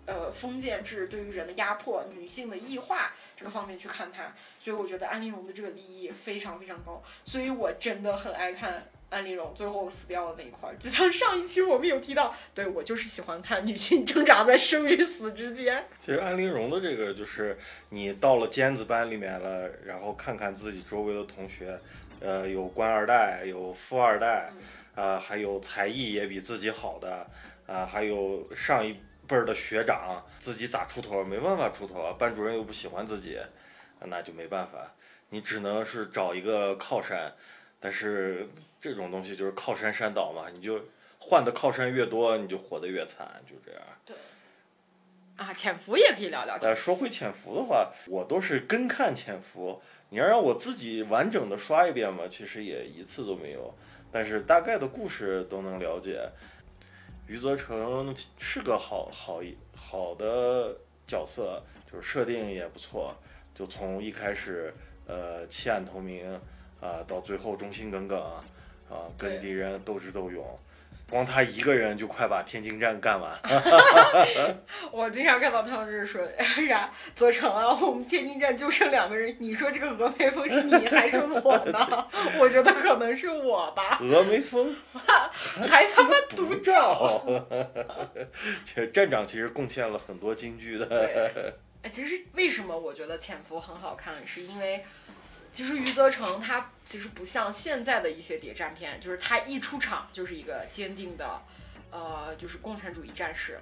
[0.04, 10.74] 呃，封建制对于人的压迫、女性的异化这个方面去看它，所以我觉得安陵容的这个利益非常非常高，所以我真的很爱看安陵容最后死掉的那一块儿。
[10.76, 15.86] 就像上一期我们有提到，对我就是喜欢看女性挣扎在生与死之间。
[16.00, 17.56] 其实安陵容的这个就是
[17.90, 21.78] 你到了尖子班里面了，然后看看自己周围的同学，
[22.18, 24.50] 呃，有官二代，有富二代，
[24.96, 27.24] 啊，还有才艺也比自己好的，
[27.68, 28.96] 啊，还有上一。
[29.32, 31.24] 辈儿的学长自己咋出头？
[31.24, 32.12] 没办法出头啊！
[32.18, 33.38] 班主任又不喜欢自己，
[34.00, 34.92] 那就没办法，
[35.30, 37.32] 你只能是找一个靠山。
[37.80, 38.46] 但是
[38.78, 40.84] 这种东西就是靠山山倒嘛，你就
[41.18, 43.82] 换的靠山越多，你就活得越惨，就这样。
[44.04, 44.14] 对。
[45.36, 46.58] 啊，潜伏也可以聊聊。
[46.60, 49.80] 但，说回潜伏的话，我都是跟看潜伏。
[50.10, 53.74] 你要让我自己完整的刷一遍嘛，其实也一次都没有。
[54.12, 56.30] 但是大概的故事都能了解。
[57.32, 59.40] 余则成是个好好
[59.74, 63.16] 好的角色，就是设定也不错，
[63.54, 64.70] 就从一开始
[65.06, 66.30] 呃弃暗投明
[66.78, 68.20] 啊，到最后忠心耿耿
[68.90, 70.46] 啊，跟敌人斗智斗勇。
[71.12, 73.38] 光他一个人就快把天津站干完。
[74.90, 76.26] 我经常看到他们就是说
[76.66, 82.08] 啥，泽成啊，我们天津站就剩两个人，你说这个峨眉峰是你还是我呢？
[82.40, 83.98] 我觉得可能是我吧。
[84.00, 84.74] 峨眉峰
[85.62, 87.22] 还他妈独照。
[88.64, 91.52] 其实站长其实贡献了很多京剧的。
[91.82, 94.82] 哎，其实为什么我觉得潜伏很好看，是因为。
[95.52, 101.40] 其实余则成他其实不像现在的一些谍战片，就是他一出场就是一个坚定的，
[101.90, 103.60] 呃，就是共产主义战士。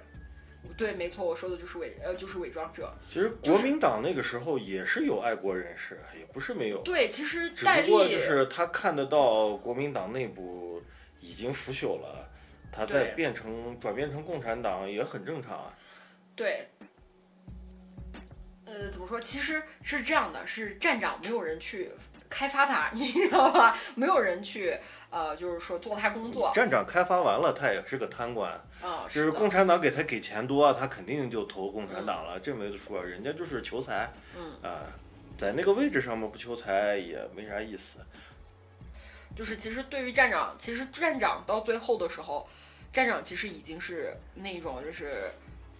[0.77, 2.93] 对，没错，我说的就是伪，呃，就是伪装者。
[3.07, 6.81] 其实国民党那个时候也是有爱国人士，也不是没有。
[6.83, 10.81] 对，其实只不过就是他看得到国民党内部
[11.19, 12.29] 已经腐朽了，
[12.71, 15.71] 他再变成转变成共产党也很正常。
[16.35, 16.69] 对。
[18.71, 19.19] 呃，怎么说？
[19.19, 21.91] 其实是这样的，是站长没有人去
[22.29, 23.77] 开发他，你知道吧？
[23.95, 24.73] 没有人去，
[25.09, 26.49] 呃，就是说做他工作。
[26.55, 28.49] 站长开发完了，他也是个贪官
[28.81, 29.05] 啊。
[29.09, 33.03] 就是共产党给他给钱多，他肯定就投共产党了，这没得说。
[33.03, 34.87] 人家就是求财，嗯啊，
[35.37, 37.99] 在那个位置上面不求财也没啥意思。
[39.35, 42.47] 就是其实对于站长，其实站长到最后的时候，
[42.93, 45.29] 站长其实已经是那种就是，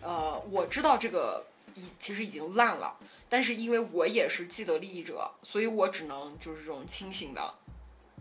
[0.02, 1.46] 呃，我知道这个。
[1.76, 2.98] 已其实已经烂了，
[3.30, 7.54] 但是因为我也是既得利益者，所以我只能就是这种清醒的，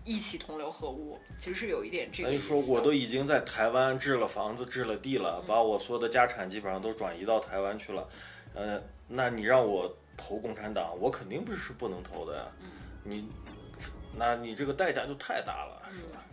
[0.04, 1.18] 一起同流合污。
[1.38, 2.28] 其实是有一点这个。
[2.28, 8.08] 那你说我都已经在台湾置了房子、置了地了，把我所有的家产基本上都转移到台湾去了，
[8.54, 12.44] 呃，那你让我投共产党，我肯定不是不能投的呀。
[13.02, 13.26] 你
[14.16, 16.24] 那你这个代价就太大了，是吧？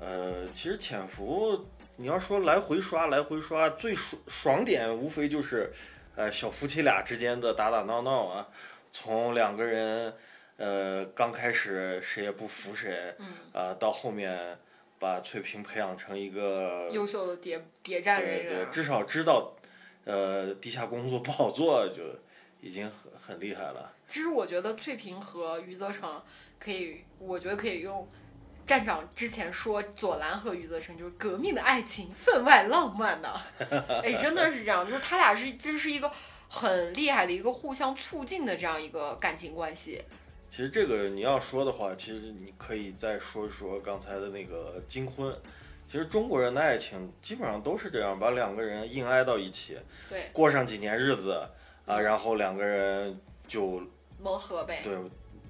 [0.00, 5.70] 呃，其实潜伏，你要说来回刷，来回刷最爽爽点，无非就是，
[6.16, 8.48] 呃，小夫妻俩之间的打打闹闹啊，
[8.90, 10.14] 从两个人，
[10.56, 14.58] 呃，刚开始谁也不服谁，嗯啊、到后面
[14.98, 18.70] 把翠萍培养成一个优秀的谍谍战人对对，员。
[18.70, 19.54] 至少知道，
[20.04, 22.02] 呃，地下工作不好做，就
[22.60, 23.92] 已经很很厉害了。
[24.06, 26.20] 其实我觉得翠萍和余则成
[26.58, 28.06] 可以，我觉得可以用
[28.70, 33.40] 站长之前说左蓝和余则成就是革命的爱情，分外浪漫呐、
[34.00, 36.08] 哎，真的是这样，就是他俩是这是一个
[36.48, 40.00] 很厉害的一个互相促进的这样一个感情关系。
[40.48, 45.36] 其实这个你要说的话，其实你可以再说一说刚才的那个金婚。
[45.88, 49.76] 其实中国人的爱情基本上都是这样，把两个人硬挨到一起，
[50.08, 51.32] 对，过上几年日子
[51.86, 53.82] 啊，然后两个人就
[54.20, 54.80] 磨合呗。
[54.84, 54.96] 对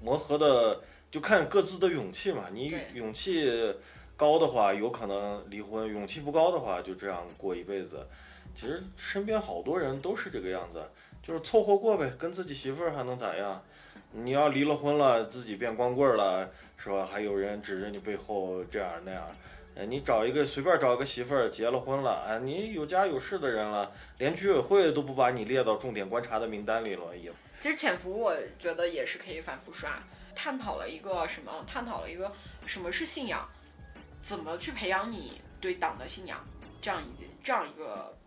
[0.01, 2.45] 磨合的，就看各自的勇气嘛。
[2.51, 3.75] 你勇气
[4.15, 8.07] 高的话，有可能离婚；勇气不高的话，就这样过一辈子。
[8.55, 10.81] 其实身边好多人都是这个样子，
[11.21, 13.61] 就是凑合过呗，跟自己媳妇儿还能咋样？
[14.13, 17.05] 你要离了婚了，自己变光棍了，是吧？
[17.05, 19.25] 还有人指着你背后这样那样。
[19.73, 30.01] 哎，你找一个随便找个媳妇儿，结了婚了，哎，你有家有室的人了，连居委会都不把你列到重点观察的名单里了，也其实潜伏，我觉得也是可以反复刷，
[30.33, 31.63] 探讨了一个什么？
[31.67, 32.33] 探讨了一个
[32.65, 33.47] 什么是信仰，
[34.19, 36.43] 怎么去培养你对党的信仰，
[36.81, 38.17] 这样一件这样一个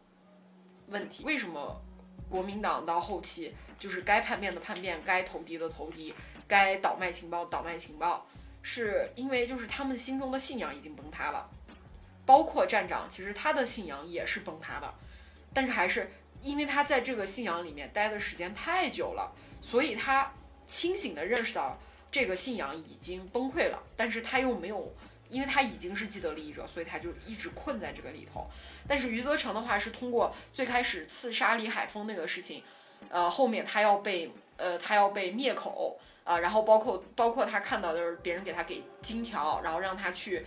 [0.86, 1.24] 问题。
[1.24, 1.82] 为什么
[2.28, 6.14] 国民党到后期就是该叛变的叛变，该投敌的投敌，
[6.46, 8.24] 该倒卖情报倒卖情报？
[8.62, 11.50] 是因为就是他们心中的信仰已经崩塌了，
[12.24, 14.94] 包括站长，其实他的信仰也是崩塌的，
[15.52, 16.08] 但是还是
[16.44, 20.32] 因为他在这个信仰里面待的时间太久了，所以他
[20.66, 21.78] 清醒的认识到
[22.12, 24.94] 这个信仰已经崩溃了，但是他又没有，
[25.28, 28.46] 因为他已经是既得利益者，所以他就一直困在这个里头。
[28.86, 32.62] 但是余则成的话是通过最开始刺杀李海峰那个事情，
[33.08, 35.98] 呃，后面他要被呃他要被灭口。
[36.24, 40.42] 啊，然后包括包括他看到就是别人给他给金条，然后让他去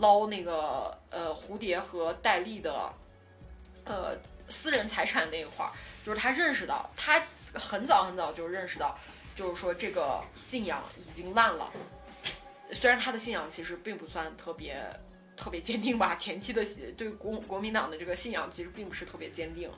[0.00, 2.92] 捞那个呃蝴蝶和戴笠的
[3.84, 4.18] 呃
[4.50, 5.72] 私人财产那一块儿，
[6.04, 7.22] 就是他认识到，他
[7.54, 8.98] 很早很早就认识到，
[9.34, 11.72] 就是说这个信仰已经烂了。
[12.72, 14.76] 虽然他的信仰其实并不算特别
[15.36, 16.62] 特别坚定吧，前期的
[16.98, 19.70] 对国国民党的这个信仰其实并不是特别坚定，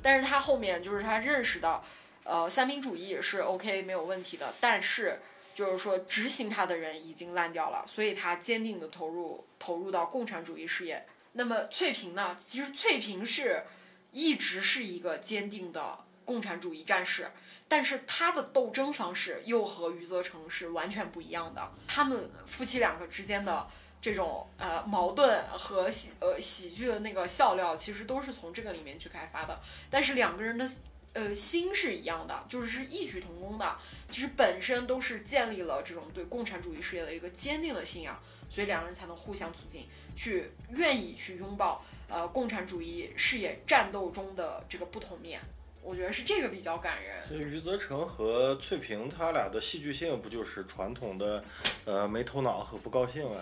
[0.00, 1.84] 但是他后面就是他认识到。
[2.22, 5.20] 呃，三民主义是 OK 没有问题的，但是
[5.54, 11.04] 就是说执行他的人已经烂掉了，所以他坚定的投入投入到共产主义事业。
[11.32, 12.36] 那么翠萍呢？
[12.38, 13.64] 其实翠萍是
[14.12, 17.30] 一直是一个坚定的共产主义战士，
[17.68, 21.72] 但是他的斗争方式又和余则成是完全不一样的。
[21.86, 23.68] 他们夫妻两个之间的
[24.00, 29.60] 这种呃矛盾和喜呃喜剧的那个笑料，其实都是从这个里面去开发的。
[29.88, 30.68] 但是两个人的。
[31.12, 33.76] 呃，心是一样的，就是是异曲同工的。
[34.06, 38.16] 其实本身都是建立了这种对共产主义事业的一个坚定的信仰，
[38.50, 45.40] 所以两人才能互相促进，去愿意去拥抱呃共产主义事业战斗中的这个不同面。
[45.82, 47.26] 我觉得是这个比较感人。
[47.26, 51.42] 所以余则成和翠萍他俩的戏剧性不就是传统的，
[51.86, 53.36] 呃，没头脑和不高兴吗？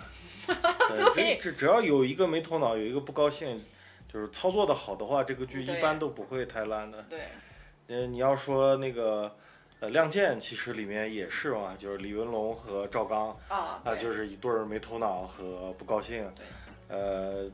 [1.14, 3.60] 对这这只要有一个没头脑，有一个不高兴，
[4.12, 7.02] 就是操作的好的话，这个剧一般都不会太烂的。
[7.10, 7.28] 对，
[7.88, 9.36] 嗯，你要说那个，
[9.80, 16.28] 呃，《亮剑》其实里面也是嘛，就是李云龙和赵刚啊，啊，就是一对儿没头脑和不高兴。
[16.34, 16.44] 对。
[16.88, 17.44] 呃，《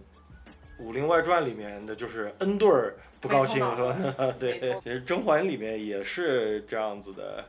[0.79, 7.45] 武林外传》里面的就是 N 对儿不高兴和没头脑 对，其实甄嬛里面也是这样子的，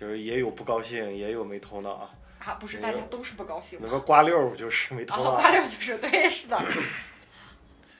[0.00, 2.10] 就是也有不高兴，也有没头脑。
[2.38, 5.36] 啊，不是大家都是不高兴那个瓜六不就是没头啊，脑？
[5.40, 6.58] 瓜六就是对，是的。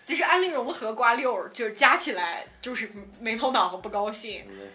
[0.06, 4.44] 其实安陵容和瓜六就是加起来就是没头脑和不高兴。
[4.48, 4.68] 嗯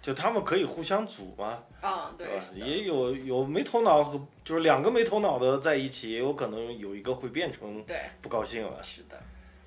[0.00, 2.40] 就他们可以互相组嘛，啊，对？
[2.54, 8.82] 也有有没头脑和就是两个没头脑的在一起，也有可能有一个会变成对，不高兴了。
[8.82, 9.20] 是的。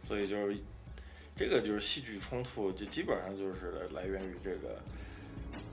[0.08, 0.58] 所以就是
[1.36, 4.78] 这个就是戏剧冲突，就基本上就是来源于这个。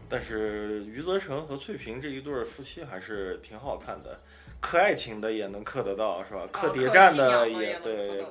[0.08, 4.18] 但是余则成和翠萍这一对儿夫妻还是挺好看的，
[4.60, 6.40] 磕爱情的也能磕得到，是吧？
[6.40, 8.24] 啊磕谍战的也能对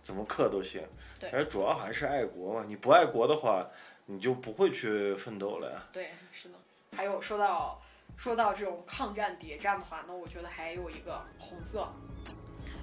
[0.00, 0.82] 怎么磕都行。
[1.18, 3.68] 对而主要还是爱国嘛，你不爱国的话，
[4.10, 5.84] 你就不会去奋斗了呀。
[5.92, 6.54] 对，是的。
[6.96, 7.80] 还有说到
[8.16, 11.88] 说到这种抗战谍战的话，那我觉得还有一个红色。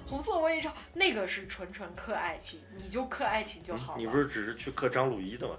[0.06, 3.98] 红色我也知道，那个是纯纯克爱情，你就克爱情就好了。
[3.98, 5.54] 你不是只是去克张鲁一的吗？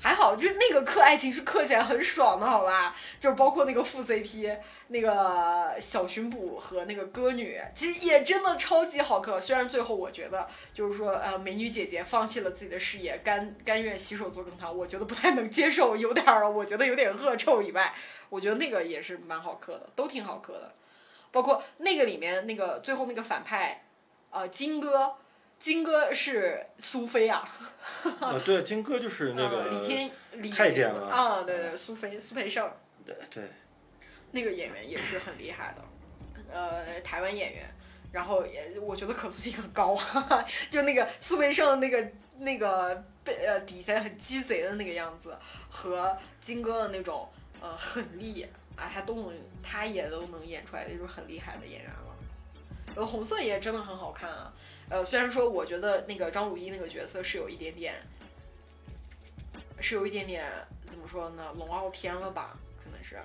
[0.00, 2.94] 还好，就是那个磕爱情是磕起来很爽的，好吧？
[3.18, 4.56] 就是包括那个副 CP，
[4.88, 9.40] 那个小巡捕和那个歌女，其实也真的超级好磕。
[9.40, 17.92] 虽然最后我觉得，就是说，呃，美女姐姐放弃了自己的事业，甘甘愿洗手做羹汤，我觉得不太能接受，有点儿，我觉得有点恶臭以外，
[18.28, 20.74] 我觉得那个也是蛮好磕的，都挺好磕的。
[21.32, 23.84] 包括那个里面那个最后那个反派，
[24.30, 25.16] 呃，金哥。
[25.58, 27.46] 金哥是苏菲啊，
[28.20, 32.70] 啊对，金哥就是那个李天李太监嘛啊，对对，苏菲苏培盛，
[33.04, 33.42] 对对，
[34.30, 35.82] 那个演员也是很厉害的，
[36.52, 37.68] 呃，台湾演员，
[38.12, 39.96] 然后也我觉得可塑性很高，
[40.70, 45.36] 就那个苏培盛那个那个被呃底下很鸡贼的那个样子，
[45.68, 47.28] 和金哥的那种
[47.60, 48.46] 呃狠力
[48.76, 52.16] 啊，他都能他也都能演出来，就是很厉害的演员了。
[52.94, 54.52] 呃，红色也真的很好看啊。
[54.90, 57.94] 呃，虽然说我觉得那个张鲁一那个角色是有一点点，
[59.80, 60.50] 是有一点点
[60.82, 62.58] 怎么说呢，龙傲天了吧？
[62.82, 63.16] 可能是，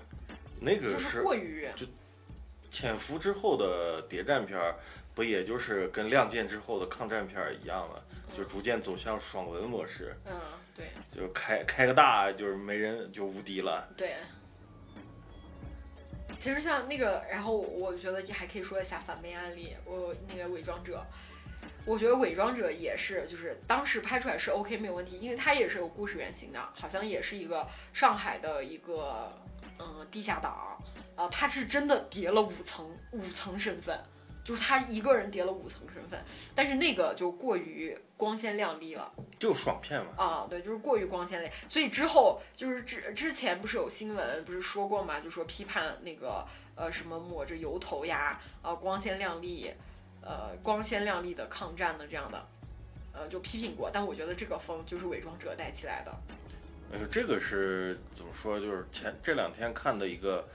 [0.60, 1.88] 那个就是过于就
[2.70, 4.76] 潜伏之后的谍战片儿，
[5.16, 8.04] 不也就是跟亮剑之后的抗战片儿一样了？
[8.36, 10.16] 就逐渐走向爽文模式。
[10.26, 10.34] 嗯，
[10.76, 10.88] 对。
[11.12, 13.88] 就开开个大，就是没人就无敌了。
[13.96, 14.16] 对。
[16.40, 21.06] 其实像那个，然后我觉得也还可以说一下反面案例，我那个伪装者。
[21.86, 29.32] 我觉得伪装者也是，就是当时拍出来是 OK 没有问题，因为它也是有故事原型的，好像也是一个上海的一个
[29.78, 30.82] 嗯地下党，
[31.16, 34.00] 啊，他是真的叠了五层五层身份，
[34.46, 36.24] 就是他一个人叠了五层身份，
[36.56, 40.12] 但是那个就过于光鲜亮丽了，就爽片嘛。
[40.16, 49.70] 啊，对，就是过于光鲜亮丽，所以之后就是之之前不是有新闻不是说过嘛，就说批判那个呃什么抹着油头呀，啊光鲜亮丽。
[50.26, 52.48] 呃，光鲜亮丽的抗战的这样的，
[53.12, 56.16] 呃，就批评过，但我觉得这个风就是伪装者带起来的。
[56.92, 58.58] 呃，这个是怎么说？
[58.60, 60.48] 就是前这两天看的一个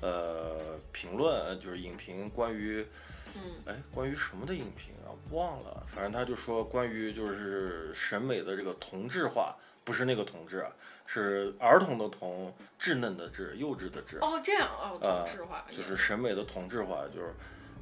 [0.00, 2.86] 呃评论，就是影评，关于，
[3.34, 5.12] 嗯，哎，关于什么的影评啊？
[5.30, 9.54] 忘了，反正他就说关于就是审美的这个同质化，
[9.84, 10.72] 不是那个同志啊，
[11.04, 14.18] 是儿童的童，稚嫩的稚，幼稚的稚。
[14.20, 17.34] 哦，这样哦，同质化，就是审美的同质化，就是。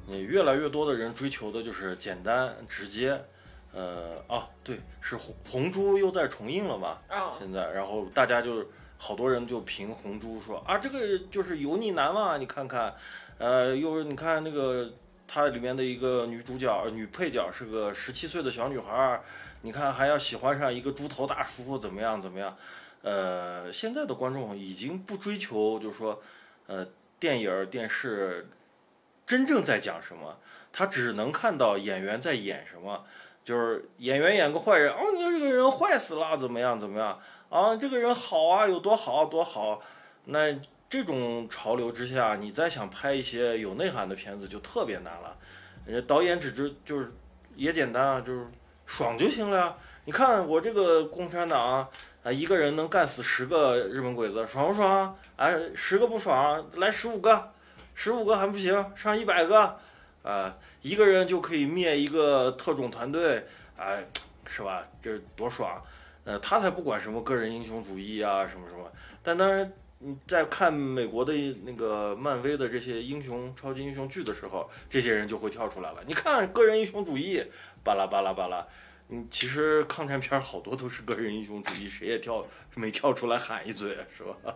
[0.09, 3.23] 你越来越多的人追求的就是简单直接，
[3.71, 6.97] 呃，哦，对，是红红猪又在重映了嘛？
[7.37, 8.65] 现在，然后大家就
[8.97, 12.95] 好多人就评红猪说啊，这个就是油腻男嘛，你看看，
[13.37, 14.91] 呃，又你看那个
[15.27, 19.21] 它里面的一个女主角女配角是个十七岁的小女孩，
[19.61, 22.57] 你看还要喜欢上一个猪头大叔怎么样怎么样？
[23.03, 26.19] 呃，现在的观众已经不追求就是说，
[26.65, 26.83] 呃，
[27.19, 28.49] 电影电视。
[29.29, 30.39] 真正在讲什么？
[30.73, 33.05] 他只能看到演员在演什么，
[33.43, 37.19] 就是演员演个坏人，哦，你这个人坏死了，怎么样怎么样？
[37.47, 39.79] 啊，这个人好啊，有多好多好？
[40.25, 40.59] 那
[40.89, 45.37] 这种潮流之下，你再想拍一些有内涵的片子就特别难了。
[45.85, 47.13] 人家导演只知就是
[47.55, 48.47] 也简单啊，就是
[48.87, 49.75] 爽就行了呀。
[50.05, 51.87] 你看我这个共产党
[52.23, 55.15] 啊，一个人能干死十个日本鬼子，爽不爽？
[55.35, 57.51] 哎，十个不爽，来十五个。
[58.01, 59.77] 十五个还不行，上一百个，
[60.23, 63.45] 啊，一个人就可以灭一个特种团队，
[63.75, 64.01] 哎，
[64.47, 64.87] 是吧？
[65.01, 65.83] 这多爽！
[66.23, 68.89] 呃，他才不管什么个人英雄主义啊，什么什么。
[69.21, 71.33] 但当然，你在看美国的
[71.65, 76.01] 那个漫威的这些英雄、超级英雄剧的时候，这些人就会跳出来了。
[76.07, 77.43] 你看，个人英雄主义，
[77.83, 78.65] 巴拉巴拉巴拉。
[79.09, 82.45] 嗯，其实抗战片好多都是个人英雄主义，谁也跳
[82.75, 84.53] 没跳出来喊一嘴，是吧？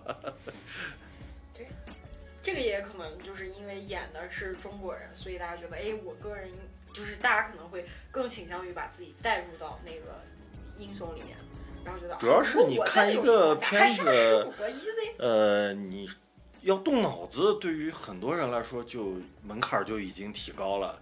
[2.44, 6.50] 这个也可能就是因为演的是中国人，所以大家觉得，哎，我个人
[6.94, 10.20] 就是大家可能会更倾向于把自己带入到那个
[10.78, 11.38] 英雄里面，
[11.86, 14.52] 然后觉得主要是你看一个片子，
[15.18, 16.10] 呃，你
[16.64, 21.00] 要动脑子，对于很多人来说就门槛就已经提高了，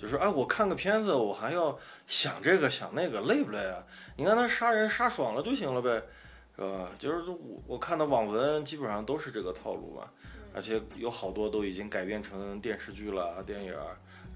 [0.00, 3.84] 就是哎，我看个片子，我还要想这个想那个，累不累啊？
[4.16, 6.02] 你看他杀人杀爽了就行了呗，
[6.56, 6.90] 是吧？
[6.98, 10.08] 就是我我看的网文基本上都是这个套路嘛。
[10.52, 13.72] 而且有好多都已经改编成电视剧了，电影，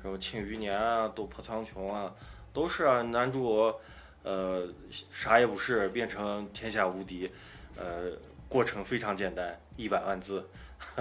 [0.00, 2.14] 什么《庆余年》啊，《斗破苍穹》啊，
[2.52, 3.02] 都是啊。
[3.02, 3.74] 男主，
[4.22, 4.68] 呃，
[5.10, 7.30] 啥也不是，变成天下无敌，
[7.76, 8.12] 呃，
[8.48, 10.48] 过程非常简单，一百万字，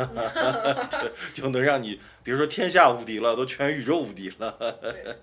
[1.33, 4.79] 就就能让你，比如说天下无敌了，都全宇宙无敌了，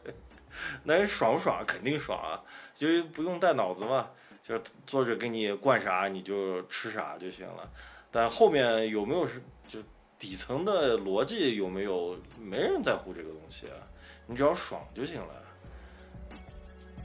[0.85, 1.65] 那爽不爽？
[1.67, 2.41] 肯定爽啊，
[2.75, 4.11] 就不用带脑子嘛，
[4.43, 7.69] 就作者给你灌啥你就吃啥就行了。
[8.13, 9.35] 但后面有没有是？
[9.39, 9.43] 就
[10.21, 12.17] 底层的逻辑有没有？
[12.39, 13.81] 没人在乎这个东西啊，
[14.27, 15.35] 你只要爽就行了。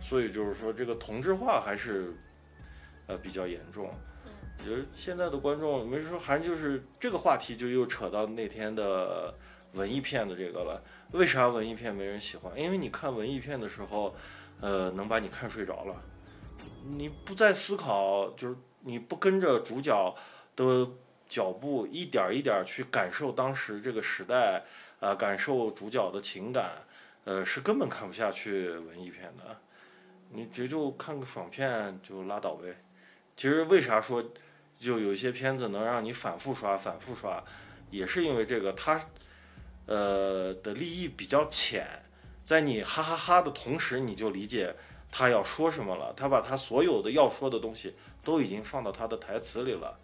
[0.01, 2.13] 所以就是说，这个同质化还是
[3.07, 3.89] 呃比较严重。
[4.59, 9.33] 我觉得现在的观众，没说还就是这个话题就又扯到那天的
[9.73, 10.83] 文艺片的这个了。
[11.11, 12.59] 为啥文艺片没人喜欢？
[12.59, 14.13] 因为你看文艺片的时候，
[14.59, 16.03] 呃，能把你看睡着了，
[16.83, 20.15] 你不再思考，就是你不跟着主角
[20.55, 20.87] 的
[21.27, 24.63] 脚步一点儿一点儿去感受当时这个时代，
[24.99, 26.71] 啊、感受主角的情感，
[27.23, 29.57] 呃，是根本看不下去文艺片的。
[30.29, 32.75] 你直就看个爽片就拉倒呗。
[33.37, 34.23] 其实为啥说
[34.79, 37.43] 就有一些片子能让你反复刷、反复刷，
[37.91, 38.99] 也是因为这个它，
[39.85, 42.03] 呃的立意比较浅，
[42.43, 44.75] 在你哈哈哈的同时，你就理解
[45.11, 46.13] 他要说什么了。
[46.17, 49.97] 他把他所有的要说的东西都已经放到他的台词里了，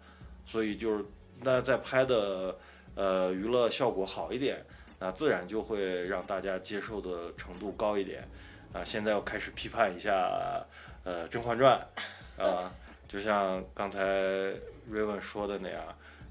[0.44, 1.04] 所以就是
[1.40, 2.56] 那在拍的
[2.94, 4.64] 呃娱乐效果好一点，
[4.98, 8.28] 那自然就会让大家接受的程度高一点。
[8.72, 10.64] 啊，现在要开始批判一下
[11.04, 11.78] 呃《甄嬛传》
[12.42, 12.72] 啊。
[13.06, 14.02] 就像刚才
[14.88, 15.82] 瑞文说的那样，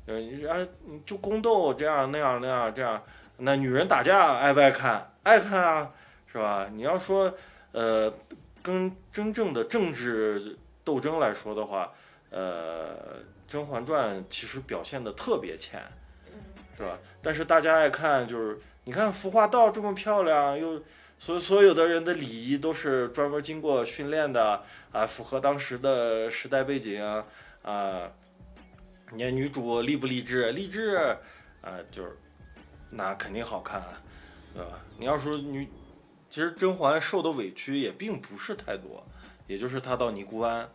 [0.07, 3.03] 呃，你啊，你就宫斗这样那样那样这样，
[3.37, 5.13] 那女人打架爱不爱看？
[5.21, 5.91] 爱看啊，
[6.25, 6.67] 是吧？
[6.73, 7.31] 你要说
[7.71, 8.11] 呃，
[8.63, 11.93] 跟真正的政治斗争来说的话，
[12.31, 12.95] 呃，
[13.51, 15.83] 《甄嬛传》其实表现的特别浅，
[16.77, 16.97] 是吧？
[17.21, 20.81] 但是大家爱看，就是你看服化道这么漂亮，又
[21.19, 27.25] 所所有的人的礼仪都是专门经过训练的啊，符合当时的时代背景啊
[27.63, 28.09] 啊。
[29.11, 30.53] 你看女主励不励志？
[30.53, 30.95] 励志
[31.61, 32.17] 啊，就是
[32.89, 34.01] 那肯定好看啊，
[34.55, 34.79] 对吧？
[34.97, 35.67] 你要说女，
[36.29, 39.05] 其实甄嬛受的委屈也并不是太多，
[39.45, 40.69] 也就是她到尼姑庵，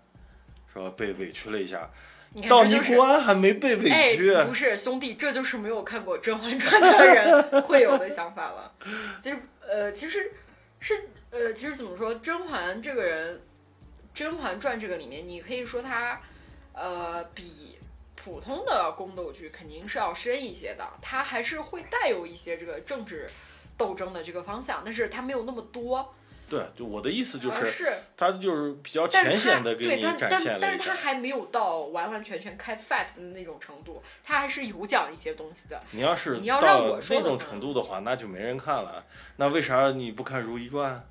[0.70, 0.92] 是吧？
[0.94, 1.90] 被委屈了一下，
[2.42, 8.72] 到尼这就是姑庵还没被委哎屈，，不是兄弟，这就是没有看过《甄嬛传》的人 会有的想法了。
[9.22, 10.32] 其实，呃，其实
[10.80, 13.36] 是呃，其实怎么说，甄嬛这个人，
[14.12, 16.20] 《甄嬛传》这个里面，你可以说她，
[16.72, 17.78] 呃，比
[18.14, 23.30] 普通的宫斗剧肯定是要深一些的，它还是会带有一些这个政治
[23.78, 26.14] 斗争的这个方向，但是它没有那么多。
[26.48, 30.84] 对，就我的意思就呃是，是，他就是比较浅显的给你展现但但了一下。
[30.84, 35.82] 是它还没有到完完全全 cat fat 的那种程度，它还是有讲一些东西的。
[35.90, 39.04] 你要是你要让到我那种程度的话，那就没人看了。
[39.36, 41.04] 那为啥你不看《如懿传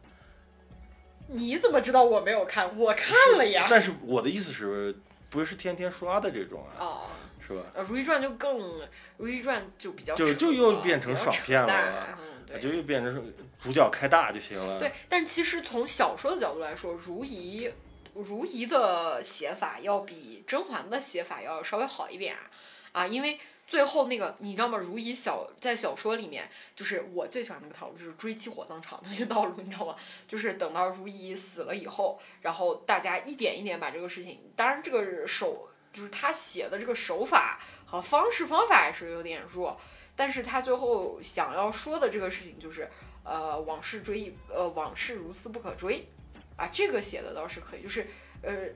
[1.27, 2.77] 你怎么知道我没有看？
[2.77, 3.43] 我看了》？
[3.49, 3.67] 呀。
[3.69, 4.95] 但是我的意思是，
[5.29, 7.01] 不是天天刷的这种啊，哦，
[7.45, 7.61] 是吧？
[7.73, 8.57] 呃，《如懿传》就更，
[9.17, 12.17] 《如懿传》就比较就就又变成爽片了
[12.47, 12.59] 对。
[12.59, 13.21] 就又变成是
[13.59, 14.79] 主角开大就行了。
[14.79, 17.71] 对，但其实从小说的角度来说，如懿
[18.13, 22.49] 如懿的写法要比甄嬛的写法要稍微好一点啊，
[22.93, 23.37] 啊，因为
[23.67, 24.77] 最后那个你知道吗？
[24.77, 29.95] 如懿小在小说里面，就是我最喜欢那个套路，就是追妻火葬场的那个套路，你知道吗？
[30.27, 39.77] 就是等到如懿死了以后，然后大家一点一点把这个事情，当然这个手就是他写的这个手法和方式方法也是有点弱，
[40.15, 42.89] 但是他最后想要说的这个事情就是，
[43.23, 46.07] 呃，往事追忆，呃，往事如斯不可追，
[46.55, 48.07] 啊，这个写的倒是可以，就是，
[48.41, 48.67] 呃，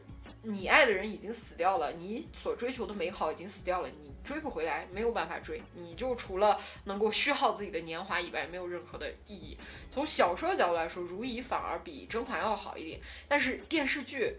[0.43, 9.57] 你爱的人已经死掉了，你所追求的美好已经死掉了，你追不回来，没有办法追，你就除了能够虚耗自己的年华以外，没有任何的意义。
[9.89, 14.37] 从小说的角度来说，如懿反而比甄嬛要好一点，但是电视剧。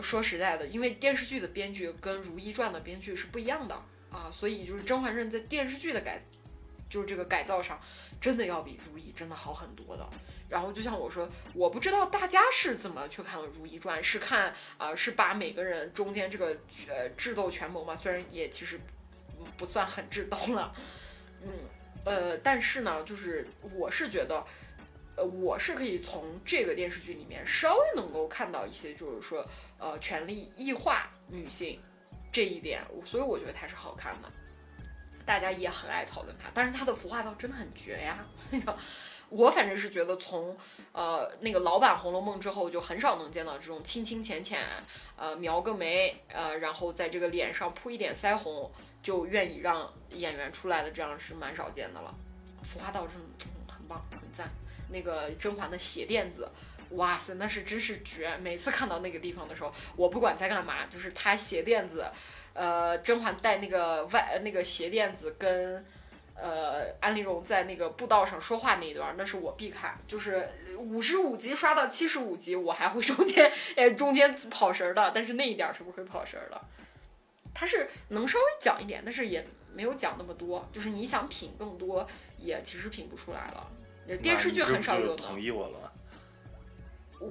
[0.00, 3.78] 说实在的，因为电视剧的编剧跟《如懿传》的编剧是不一样的
[4.12, 6.20] 啊，所以就是《甄嬛传》在电视剧的改，
[6.88, 7.80] 就是这个改造上，
[8.20, 10.06] 真的要比《如懿》真的好很多的。
[10.48, 16.56] 然后就像我说，我不知道大家是怎么去看《如懿传》，是看啊、是把每个人中间这个
[16.88, 18.78] 呃智斗权谋嘛，虽然也其实
[19.56, 20.74] 不算很智斗了，
[21.42, 21.50] 嗯
[22.04, 24.44] 呃，但是呢，就是我是觉得。
[25.14, 29.46] 呃，我是可以从这个电视剧里面稍微能够看到一些，就是说，
[29.78, 31.78] 呃，权力异化女性
[32.32, 34.28] 这一点，我所以我觉得它是好看的，
[35.24, 36.50] 大家也很爱讨论它。
[36.54, 38.26] 但是它的服化道真的很绝呀，
[39.28, 40.56] 我反正是觉得从
[40.92, 44.60] 呃那个老版《红楼梦》之后，就很少能见到这种清清浅浅，
[45.16, 48.70] 呃描个眉，呃然后在这个脸上铺一点腮红，
[49.02, 52.14] 就愿意让演员出来的，这样是蛮少见的了。
[52.64, 53.22] 服化道真的、
[53.68, 54.48] 很棒，很赞。
[54.88, 56.46] 那个甄嬛的鞋垫子，
[56.92, 58.36] 哇塞，那是真是绝！
[58.38, 62.06] 每次看到那个地方的时候，我不管在干嘛，就是他鞋垫子，
[62.52, 65.84] 呃，甄嬛带那个外那个鞋垫子跟。
[66.34, 76.60] 呃，安陵容在那个步道上说话那一段，那是我必看，就是五十五集刷到七十五集，我还会中间哎中间跑神儿的，但是那一点儿是不会跑神儿的。
[77.54, 83.68] 他是能稍微讲一点，但是也没有讲那么多，就是你想品更多，也其实品不出来了。
[84.20, 85.22] 电视剧很少有的。
[85.22, 85.92] 同意我了。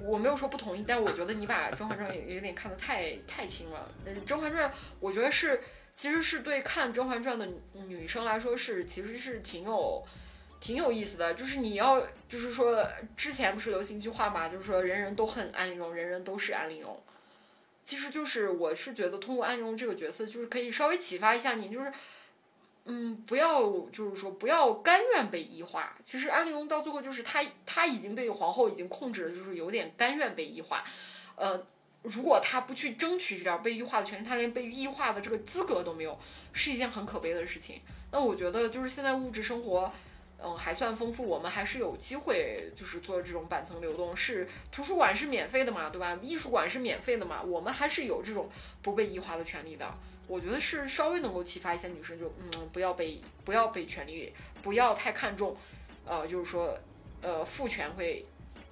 [0.04, 3.90] 我没有说不同意，但我觉得你把《甄嬛传》有有点看得太太轻了。
[4.04, 4.70] 呃，《甄嬛传》
[5.00, 5.60] 我觉得是
[5.94, 7.46] 其实是对看《甄嬛传》的
[7.86, 10.02] 女生来说是其实是挺有
[10.60, 11.34] 挺有意思的。
[11.34, 17.00] 就是你要就是说之前不是流行一句话嘛，就是说人人都恨安陵容，人人都是安陵容。
[17.84, 21.92] 其实就是我是觉得通过安陵容这个角色，就是可以稍微启发一下你，就是。
[22.84, 23.62] 嗯，不要
[23.92, 25.96] 就是说不要甘愿被异化。
[26.02, 30.82] 其实安陵容到最后就是她，她已经被皇后已经控制了，就是有点甘愿被异化。
[31.36, 31.64] 呃，
[32.02, 36.18] 如果她不去争取这点被异化的权利，她连被异化的这个资格都没有，
[36.52, 37.80] 是一件很可悲的事情。
[38.10, 39.92] 那我觉得就是现在物质生活，
[40.42, 44.14] 嗯，还算丰富，我们还是有机会就是做这种板层流动。
[44.16, 46.18] 是图书馆是免费的嘛，对吧？
[46.20, 48.50] 艺术馆是免费的嘛，我们还是有这种
[48.82, 49.88] 不被异化的权利的。
[50.28, 55.56] 我觉得是稍微能够启发一些女生，就嗯，不要被不要被权力，不要太看重，
[56.06, 56.78] 呃，就是说，
[57.20, 58.24] 呃，父权会，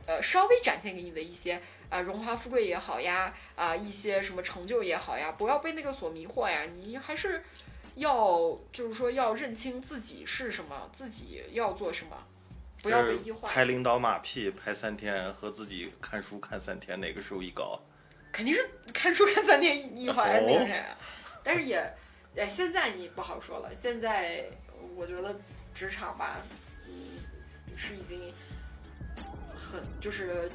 [0.06, 6.62] 呃，稍微展现给你的一些啊荣华富贵也好呀，啊一些什么成就也好呀，不要被那个所迷惑呀。
[6.78, 7.44] 你还是
[7.96, 12.16] 要就是说要认清自己是什么，自己要做什么，
[12.82, 13.48] 不要被异化。
[13.48, 17.78] 拍领导马屁拍三天和自己看书看三天哪个收益高？
[18.32, 20.82] 肯定是看书看三天异化那个谁。
[21.42, 21.76] 但是也，
[22.36, 23.74] 哎，现在你不好说了。
[23.74, 24.44] 现在
[24.94, 25.38] 我觉得
[25.72, 26.36] 职场吧，
[26.86, 26.92] 嗯，
[27.76, 28.32] 是已经
[29.56, 30.50] 很就是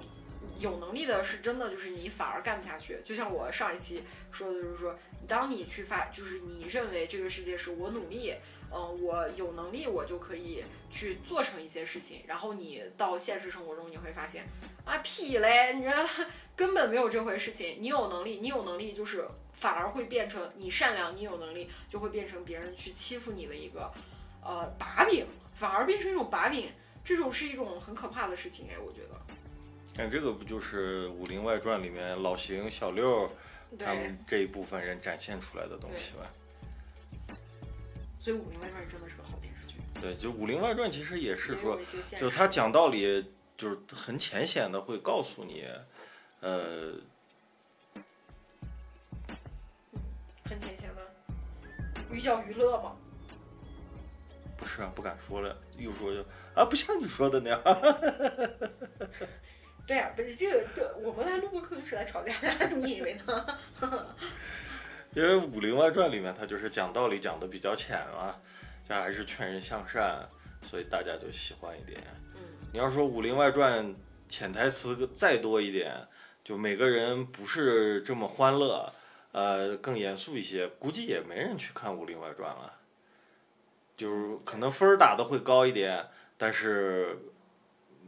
[0.60, 3.00] 有能力的，是真的就是你反而干不下去。
[3.04, 8.34] 就像我上一期说的，就是说，当你去发，就是你认为这个世界是我努力，
[8.72, 12.22] 嗯，我有能力，我就可以去做成一些事情。
[12.28, 14.46] 然后你到现实生活中，你会发现，
[14.86, 15.86] 啊屁嘞，你
[16.56, 17.78] 根本没有这回事情。
[17.80, 19.28] 你有能力，你有能力就是。
[19.56, 23.90] 反而会变成你善良，你有能力，就会变成别人去欺负你的一个，
[24.44, 26.70] 呃，把柄，反而变成一种把柄，
[27.04, 29.20] 这种是一种很可怕的事情哎，我觉得。
[29.96, 33.32] 但这个不就是《武林外传》里面老邢、小六
[33.80, 37.36] 他们这一部分人展现出来的东西吗？
[38.20, 39.76] 所以《武林外传》真的是个好电视剧。
[40.02, 41.80] 对，就《武林外传》其实也是说，
[42.20, 45.66] 就他讲道理，就是很浅显的会告诉你，
[46.42, 46.94] 呃。
[50.50, 51.02] 很浅显的
[52.12, 52.96] 寓教于乐吗？
[54.58, 56.22] 不是啊，不敢说了，又说就
[56.54, 57.62] 啊，不像你说的那样。
[59.88, 63.46] 对呀，不是这个，对，我们来录播课就是来吵架的， 你以为呢？
[65.14, 68.36] 因为《武林外传》里面他就是讲道理讲的比较浅嘛，
[68.88, 70.28] 这还是劝人向善，
[70.64, 72.02] 所以大家就喜欢一点。
[72.36, 72.42] 嗯。
[72.72, 73.86] 你要说《武林外传》
[74.28, 75.94] 潜台词再多一点，
[76.44, 78.92] 就每个人不是这么欢乐。
[79.36, 82.74] 呃，更严肃一些，估计也没人去看《武林外传》了，
[83.98, 86.08] 就是可能分儿打的会高一点，
[86.38, 87.20] 但是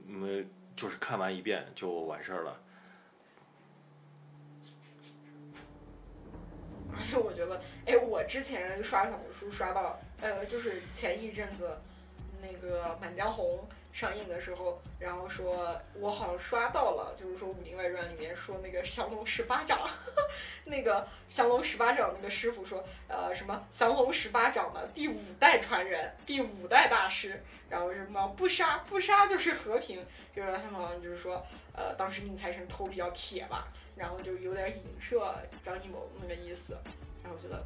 [0.05, 2.57] 没就是看完一遍就完事儿了。
[6.95, 11.78] 而且我觉得，哎，我之前刷小红书刷到，呃，就是前一阵子
[12.41, 13.45] 那个《满江红》。
[13.98, 19.89] 上映的时候，然后说，我好像刷到了，就是说《武林外传》里面说那个降龙十八掌，
[20.66, 31.43] 那个降龙十八掌那个师傅说，呃，什么降龙十八掌的第五代传人，第五代大师，然后什么不杀不杀就是和平，就是他们好像就是说，
[31.74, 35.34] 呃，当时宁财神头比较铁吧，然后就有点影射
[35.64, 36.78] 张艺谋那个意思，
[37.24, 37.66] 然后我觉得。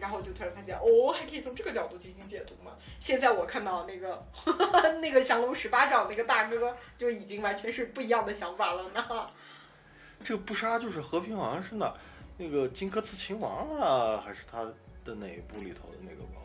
[0.00, 2.72] 然后我就突然发现，哦，还可以从这个角度进行解读嘛。
[2.98, 4.24] 现在我看到那个
[5.00, 9.30] 那个降龙十八掌那个大哥，就已经完全是不一样的想法了呢。
[10.24, 11.94] 这个不杀就是和平王是哪？
[12.38, 14.64] 那个荆轲刺秦王啊，还是他
[15.04, 16.40] 的哪一部里头的那个吧？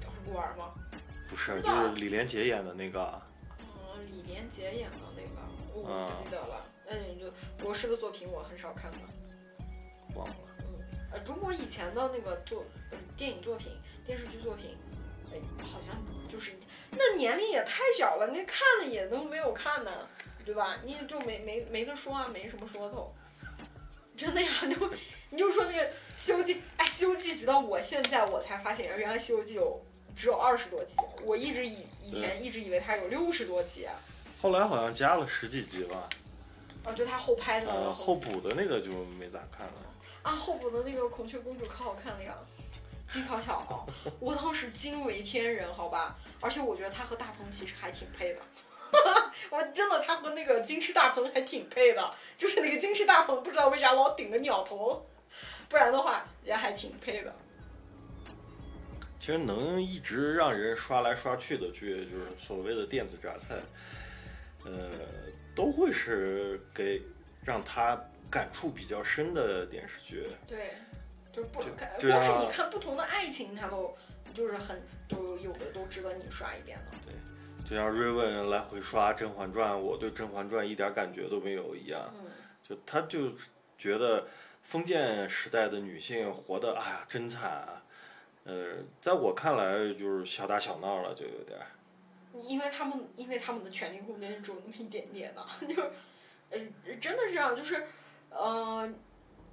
[0.00, 0.72] 不是孤儿吗？
[1.28, 3.20] 不是，就是李连杰演的那个。
[3.60, 5.42] 嗯，李连杰演的那个，
[5.74, 6.64] 我不记得了。
[6.86, 8.98] 那你就国师的作品我很少看的。
[10.14, 10.34] 忘了。
[11.14, 12.64] 呃，中国以前的那个作，
[13.16, 13.70] 电影作品、
[14.04, 14.76] 电视剧作品，
[15.32, 15.94] 哎，好像
[16.28, 16.50] 就是
[16.90, 20.08] 那年龄也太小了，那看了也都没有看呢，
[20.44, 20.76] 对吧？
[20.82, 23.14] 你就没没没得说啊，没什么说头。
[24.16, 24.90] 真的呀， 就
[25.30, 25.82] 你就说那个
[26.16, 29.80] 《西游记》，哎，《西游记》直到我现在我才发现，原来《西游记》有
[30.16, 33.86] 只有二十多集，我一直以以前一直以为它有六十多集。
[34.40, 36.08] 后来好像加了十几集吧。
[36.84, 37.72] 哦，就他后拍的。
[37.72, 39.72] 呃，后补的那个就没咋看了。
[40.24, 42.34] 啊，候补的那个孔雀公主可好看了呀，
[43.06, 43.86] 金巧巧，
[44.18, 48.40] 我当时惊为天人，好吧，而且我觉得她和大鹏其实还挺配的，
[49.50, 55.06] 我真的她和那个金翅大鹏还挺配的，就是那个金翅大鹏不知道为啥老顶个鸟头，
[55.68, 57.34] 不然的话也还挺配的。
[59.20, 63.56] 其实能一直让人刷来刷去的剧，就是所谓的电子榨菜，
[64.64, 64.90] 呃，
[65.54, 67.02] 都会是给
[67.42, 67.98] 让他
[68.34, 70.26] 感触比较深的电视剧。
[70.44, 70.72] 对，
[71.32, 73.96] 就是不就看，就光是你看不同的爱情，它都
[74.34, 77.12] 就是很都有的都值得你刷一遍的。
[77.64, 82.12] 就像瑞文来回刷《甄嬛传》，我对《甄嬛传》一点感觉都没有一样。
[82.18, 82.30] 嗯，
[82.68, 83.32] 就他就
[83.78, 84.26] 觉得
[84.64, 87.82] 封建时代的女性活得哎呀真惨啊，
[88.42, 91.66] 呃，在我看来就是小打小闹了，就有点儿。
[92.42, 95.90] 因为他们因为他们的权力空间只有那么一点点的， 就是，
[96.50, 96.58] 呃，
[97.00, 97.86] 真的是这样，就是，
[98.34, 98.92] 呃，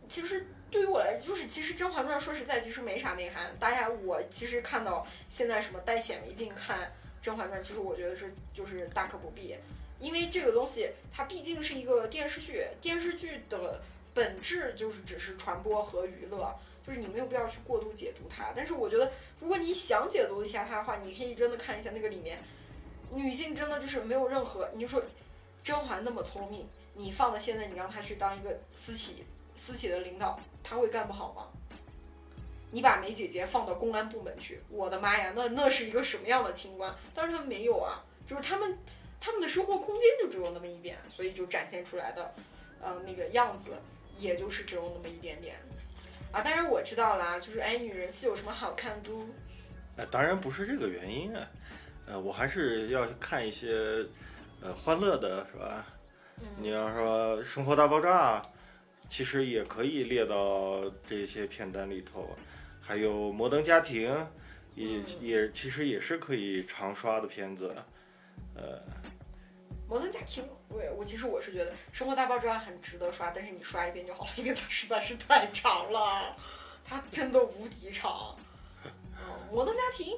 [0.09, 3.55] 其实对于我来，就是其实《甄嬛传》说实在其实没啥内涵。
[3.59, 6.79] 大家我其实看到现在什么带显微镜看
[7.21, 9.55] 《甄嬛传》，其实我觉得是就是大可不必，
[9.99, 13.82] 因为这个东西它毕竟是一个电视剧，电视剧的
[14.13, 16.53] 本质就是只是传播和娱乐。
[16.84, 22.39] 就是你没有必要去过度解读它，但是我觉得，如果你想解读一下它的话，你可以真的看一下那个里面，
[23.13, 24.99] 女性真的就是没有任何，你就说
[25.61, 29.25] 甄嬛那么聪明，你放到现在，你让他去当一个私企
[29.55, 31.47] 私企的领导，他会干不好吗？
[32.73, 36.95] 你把梅姐姐放到公安部门去，我的妈呀，那那是一个什么样的清官？
[37.13, 38.77] 但是他们没有啊，就是他们
[39.19, 42.33] 他们的生活空间就只有那么一点，所以就展现出来的，
[42.81, 43.71] 呃，那个样子
[44.17, 45.57] 也就是只有那么一点点。
[46.31, 49.27] 啊，当然我知道啦，就是哎，女人戏有什么好看都？
[49.97, 51.45] 哎，当然不是这个原因啊，
[52.05, 53.75] 呃，我还是要看一些
[54.61, 55.85] 呃欢乐的，是吧？
[56.57, 58.39] 你要说《生活大爆炸》，
[59.09, 62.29] 其实也可以列到这些片单里头，
[62.79, 64.11] 还有《摩登家庭》
[64.75, 67.75] 也，嗯也其实也是可以常刷的片子。
[68.55, 68.81] 呃，
[69.87, 76.35] 摩登家庭，我我其实我是觉得《生活大爆炸》很值得刷，但是你刷一遍就好了，因为它实在是太长了，
[76.85, 78.35] 它真的无敌长。
[78.83, 78.91] 嗯，
[79.51, 80.17] 摩登家庭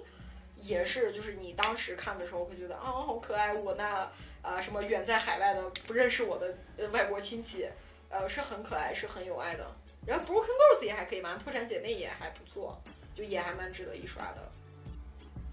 [0.64, 4.12] 也是，就是你当时看的时候会觉得啊好可爱，我那
[4.42, 7.68] 啊什么远在海外的不认识我的呃外国亲戚，
[8.10, 9.70] 呃是很可爱，是很有爱的。
[10.06, 12.82] 然后 Broken Girls 也还可以嘛，破产姐妹也还不错，
[13.16, 14.52] 就也还蛮值得一刷的。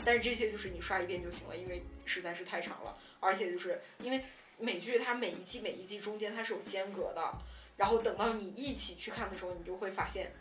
[0.04, 2.96] 但是这些就是你刷一遍就行了，因为实在是太长了。
[3.20, 4.24] 而且就是因为
[4.58, 7.32] 美剧它每一季每一季中间它是有间隔的，
[7.76, 10.32] 然后等到你一起去看的时候，你就会发现，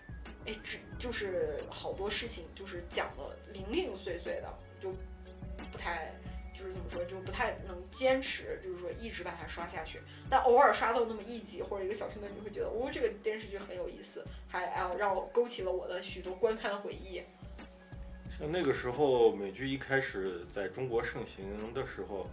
[0.49, 4.91] 哎，只就是好多事情就是讲的零零碎碎的，就
[5.71, 6.11] 不太
[6.57, 10.01] 就是怎么说，就不太能坚持，就是说一直把它刷下去。
[10.27, 17.21] 但偶尔刷到那么一集或者一个小片段，你会觉得哦，这个电视剧很有意思，还啊让我勾起了我的许多观看回忆。
[18.31, 22.27] 像那个时候美剧一开始在中国盛行的时候，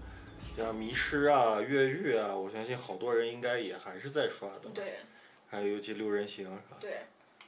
[0.57, 4.71] 像《迷失》啊、《越狱》啊，我相信好多人应该也还是在刷的。
[4.73, 4.95] 对
[5.49, 6.49] 还有尤其《六人行》？
[6.81, 6.91] 对，《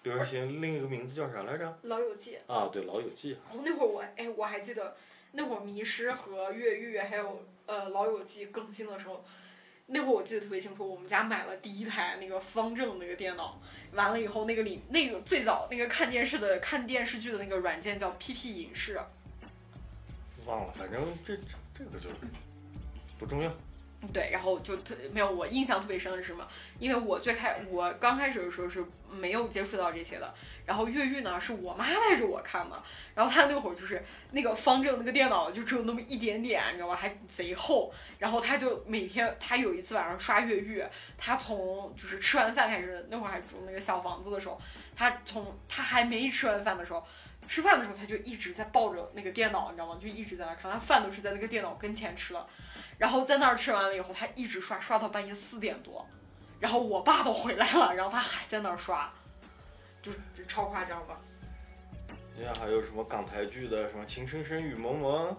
[0.02, 1.66] 六人行》另一个名字叫啥来着？
[1.82, 2.38] 《老友记》。
[2.52, 3.34] 啊，对，《老友记》。
[3.50, 4.96] 哦，那会儿我哎，我还记得
[5.32, 9.24] 那会儿《迷失》和《越狱》还有呃《老友记》更新的时候，
[9.86, 13.60] 那会儿我记得特别清楚，我们家买了第一台那个方正那个电脑，
[13.92, 19.00] 完了以后那个里那个最早那个看电视的看电视剧的那个软件叫 PP 影视，
[20.46, 21.42] 忘了，反正这这
[21.74, 22.08] 这个就
[23.18, 23.50] 不重要。
[24.12, 26.46] 对，然后就特没有我印象特别深的是什么？
[26.78, 30.34] 因为我最开我刚开始的时候是没有接触到这些的，
[30.64, 32.82] 然后越狱呢是我妈带着我看的，
[33.14, 36.96] 然后她那会儿就是那个方正那个电脑就只有那么一点点，你知道吧？
[36.96, 40.84] 还贼厚，然后她就每天她有一次晚上刷越狱，
[41.16, 44.60] 她从就是吃完饭开始，那会儿还住那个小房子的时候，
[44.94, 47.04] 她从她还没吃完饭的时候。
[47.46, 49.98] 吃饭的时候，她就一直在抱着那个电脑，你知道吗？
[49.98, 52.46] 就一直在那看，她饭都是在那个电脑跟前吃的。
[52.98, 56.06] 然后在那儿吃完了以后，他一直刷刷到半夜四点多，
[56.60, 59.12] 然后我爸都回来了，然后他还在那儿刷，
[60.02, 61.20] 就就超夸张吧。
[62.36, 65.36] 你看还有什么港台剧的什么《情深深雨蒙蒙》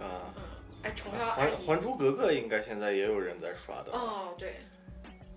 [0.00, 0.32] 啊，
[0.82, 3.92] 哎，重《要还还珠格格》应该现在也有人在刷的。
[3.92, 4.60] 哦，对，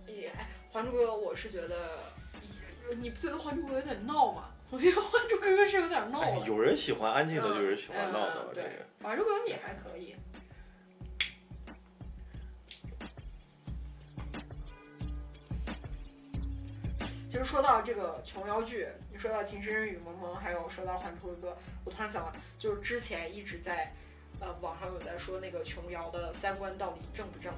[0.07, 1.99] 也哎，《还珠格格》我是觉得，
[2.89, 4.49] 也你不觉得《还珠格格》有点闹吗？
[4.71, 6.39] 我觉得《还珠格格》是有点闹哎。
[6.45, 8.63] 有人喜欢安静的，就有人喜欢闹的对，
[9.05, 10.15] 《还珠格格》也还可以。
[17.33, 21.49] 其实说到这个琼瑶剧，你说到《情深深雨蒙蒙》，还有说到《还珠格格》，
[21.83, 23.91] 我突然想到，就是之前一直在，
[24.39, 27.51] 呃，网上有在说那个琼瑶的三观到底正不正。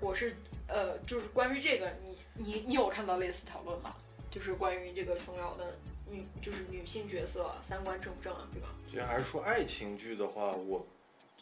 [0.00, 0.34] 我是
[0.66, 3.94] 呃，就是关于这个，你你你有看到类似讨论吗？
[4.32, 5.78] 就是关于这个琼瑶的
[6.10, 8.48] 女，就是女性角色三观正不正啊？
[8.52, 8.66] 这个。
[8.90, 10.84] 既然还是说爱情剧的话，我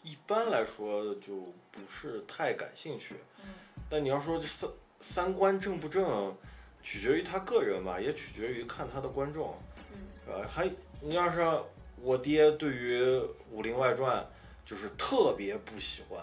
[0.03, 1.37] 一般来说就
[1.73, 3.15] 不是太感兴趣。
[3.39, 3.55] 嗯
[3.89, 4.69] 但你要说这三
[5.01, 6.37] 三观正不正，
[6.87, 9.59] 取决于他个人吧，也取决于看他的观众。
[9.93, 10.71] 嗯呃，还
[11.01, 11.45] 你要是
[12.01, 13.03] 我爹对于
[13.51, 14.23] 《武林外传》
[14.65, 16.21] 就是特别不喜欢，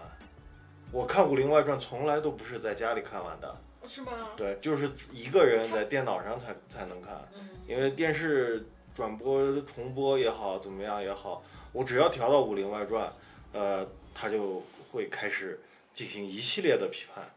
[0.89, 4.11] 我看《武林外传》从来都不是在家里看完的，是吗？
[4.38, 11.43] 对，就是一个人在电脑上才才能看，嗯因为电视转播重播也好，怎么样也好，
[11.74, 13.05] 我只要调到《武林外传》，
[13.51, 15.59] 呃，他就会开始
[15.93, 17.30] 进行一系列的批判，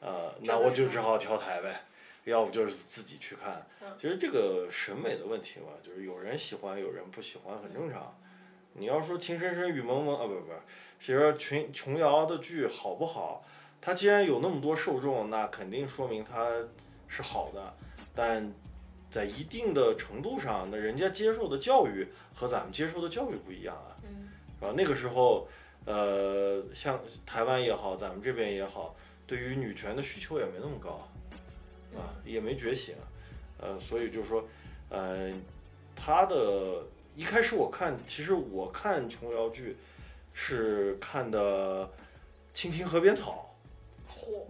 [0.00, 1.82] 呃，那我就只好调台呗，
[2.30, 3.88] 要不就是自己去看嗯。
[4.00, 8.16] 其实这个审美的问题嘛，就是有人喜欢，有人不喜欢，很正常。
[8.74, 10.52] 你要说《情深深雨蒙蒙》啊，不不不，
[11.00, 13.44] 其实琼琼瑶的剧好不好？
[13.80, 16.50] 它既然有那么多受众，那肯定说明它
[17.08, 17.74] 是好的，
[18.14, 18.52] 但
[19.10, 24.74] 在一定的程度上，那人家接受的教育和咱们接受的教育不一样啊，嗯是吧？
[24.76, 25.48] 那个时候，
[25.84, 28.96] 呃，像台湾也好，咱们这边也好，
[29.26, 31.08] 对于女权的需求也没那么高，
[31.96, 32.94] 啊，也没觉醒，
[33.58, 34.44] 呃，所以就是说，
[34.88, 35.32] 呃，
[35.94, 36.84] 他的
[37.14, 39.76] 一开始我看，其实我看琼瑶剧
[40.32, 41.86] 是看的
[42.52, 43.56] 《青青河边草
[44.08, 44.44] 嚯，》，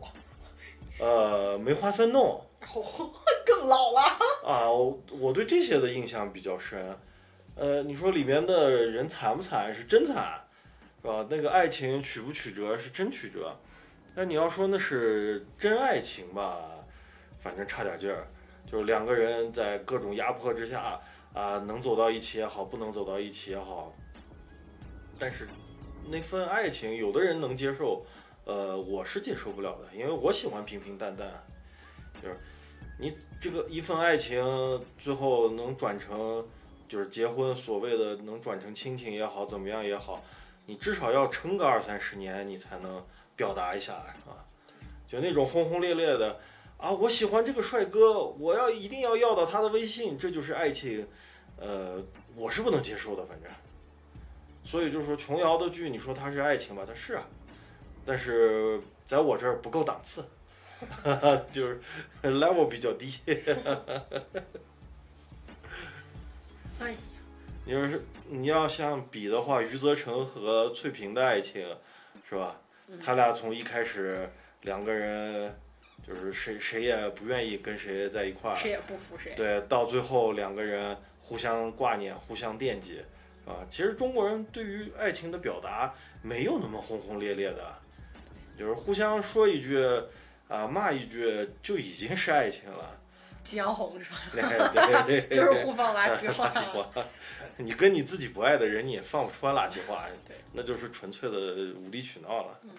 [1.04, 3.10] 呃，《梅花三弄嚯，
[3.46, 4.00] 更老了。》
[4.46, 6.98] 啊，我我对这些的印象比较深。
[7.54, 9.74] 呃，你说里面的人惨不惨？
[9.74, 10.44] 是真惨，
[11.00, 11.26] 是吧？
[11.30, 12.76] 那个爱情曲不曲折？
[12.78, 13.56] 是真曲折。
[14.14, 16.75] 那你要说那是真爱情吧，
[17.46, 18.26] 反正差点劲儿。
[18.66, 21.00] 就是两个人在各种压迫之下
[21.32, 23.94] 啊，能走到一起也好，不能走到一起也好，
[25.20, 25.46] 但是
[26.10, 28.04] 那份爱情，有的人能接受，
[28.44, 31.30] 呃，我是接受不了的，因为我喜欢平平淡淡，
[32.20, 32.36] 就是
[32.98, 36.44] 你这个一份爱情最后能转成
[36.88, 40.24] 就是结婚，所谓的能转成亲情也好，怎么样也好，
[40.66, 44.42] 你至少要撑个二三十年，你才能表达一下啊，
[45.06, 46.40] 就那种轰轰烈烈的。
[46.78, 51.08] 啊，我喜欢这个帅哥，我要一定要要到他的微信，这就是爱情，
[51.58, 52.02] 呃，
[52.34, 53.50] 我是不能接受的，反正。
[54.62, 57.26] 所以就是说，琼瑶的剧，你说它是爱情吧，它是啊，
[58.04, 60.24] 但是在我这儿不够档次，
[61.52, 61.80] 就是
[62.22, 63.18] level 比较低。
[66.78, 66.98] 哎呀，
[67.64, 71.64] 你要是你要像比的话，余则成和翠萍的爱情，
[72.28, 72.60] 是吧？
[73.02, 74.28] 他俩从一开始
[74.62, 75.58] 两个人
[76.06, 79.34] 就是谁谁也不愿意跟谁在一块儿，谁也不服谁。
[79.36, 83.02] 对，到最后两个人互相挂念、互相惦记，
[83.44, 85.92] 啊，其实中国人对于爱情的表达
[86.22, 87.74] 没有那么轰轰烈烈的，
[88.56, 89.84] 就是互相说一句
[90.46, 93.00] 啊骂一句就已经是爱情了。
[93.42, 94.18] 激扬红是吧？
[94.32, 96.48] 对对对， 就是互放垃圾话。
[96.48, 96.88] 垃圾话，
[97.58, 101.36] 你跟你自己不爱的人，你也放不出来垃圾话，对，那就是纯粹的
[101.80, 102.60] 无理取闹了。
[102.62, 102.70] 嗯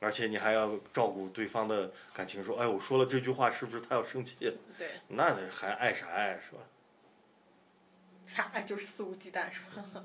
[0.00, 4.36] 而且你还要照顾对方的感情，说，哎，我说了这句话，是不是他要生气？
[4.78, 6.58] 对，那还爱啥爱是吧？
[8.26, 10.04] 啥爱就是肆无忌惮是吧？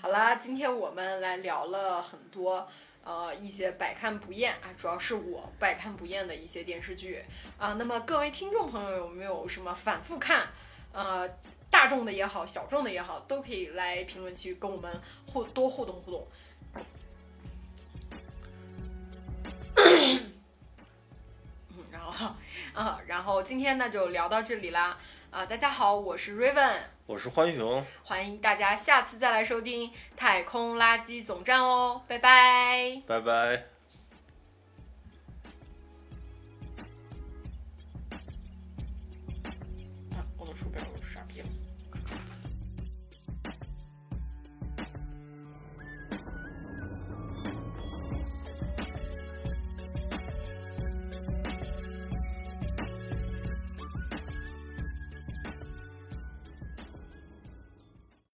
[0.00, 2.68] 好啦，今天我们来聊了很多。
[3.04, 7.20] 呃，一些百看不厌啊，主要是我百看不厌的一些电视剧
[7.58, 7.72] 啊。
[7.72, 10.46] 那么各位听众朋友有没有什么反复看？
[10.92, 11.28] 呃，
[11.68, 14.88] 大众的也好，小众的也好，都可以来评论区跟我们
[15.26, 16.24] 互多互动互动。
[22.74, 24.96] 啊，然后今天呢就聊到这里啦。
[25.30, 33.00] 啊，大家好，我是 Raven，我是欢熊，欢迎大家下次再来收听《太空垃圾总站》哦，拜拜。
[33.06, 33.71] 拜拜。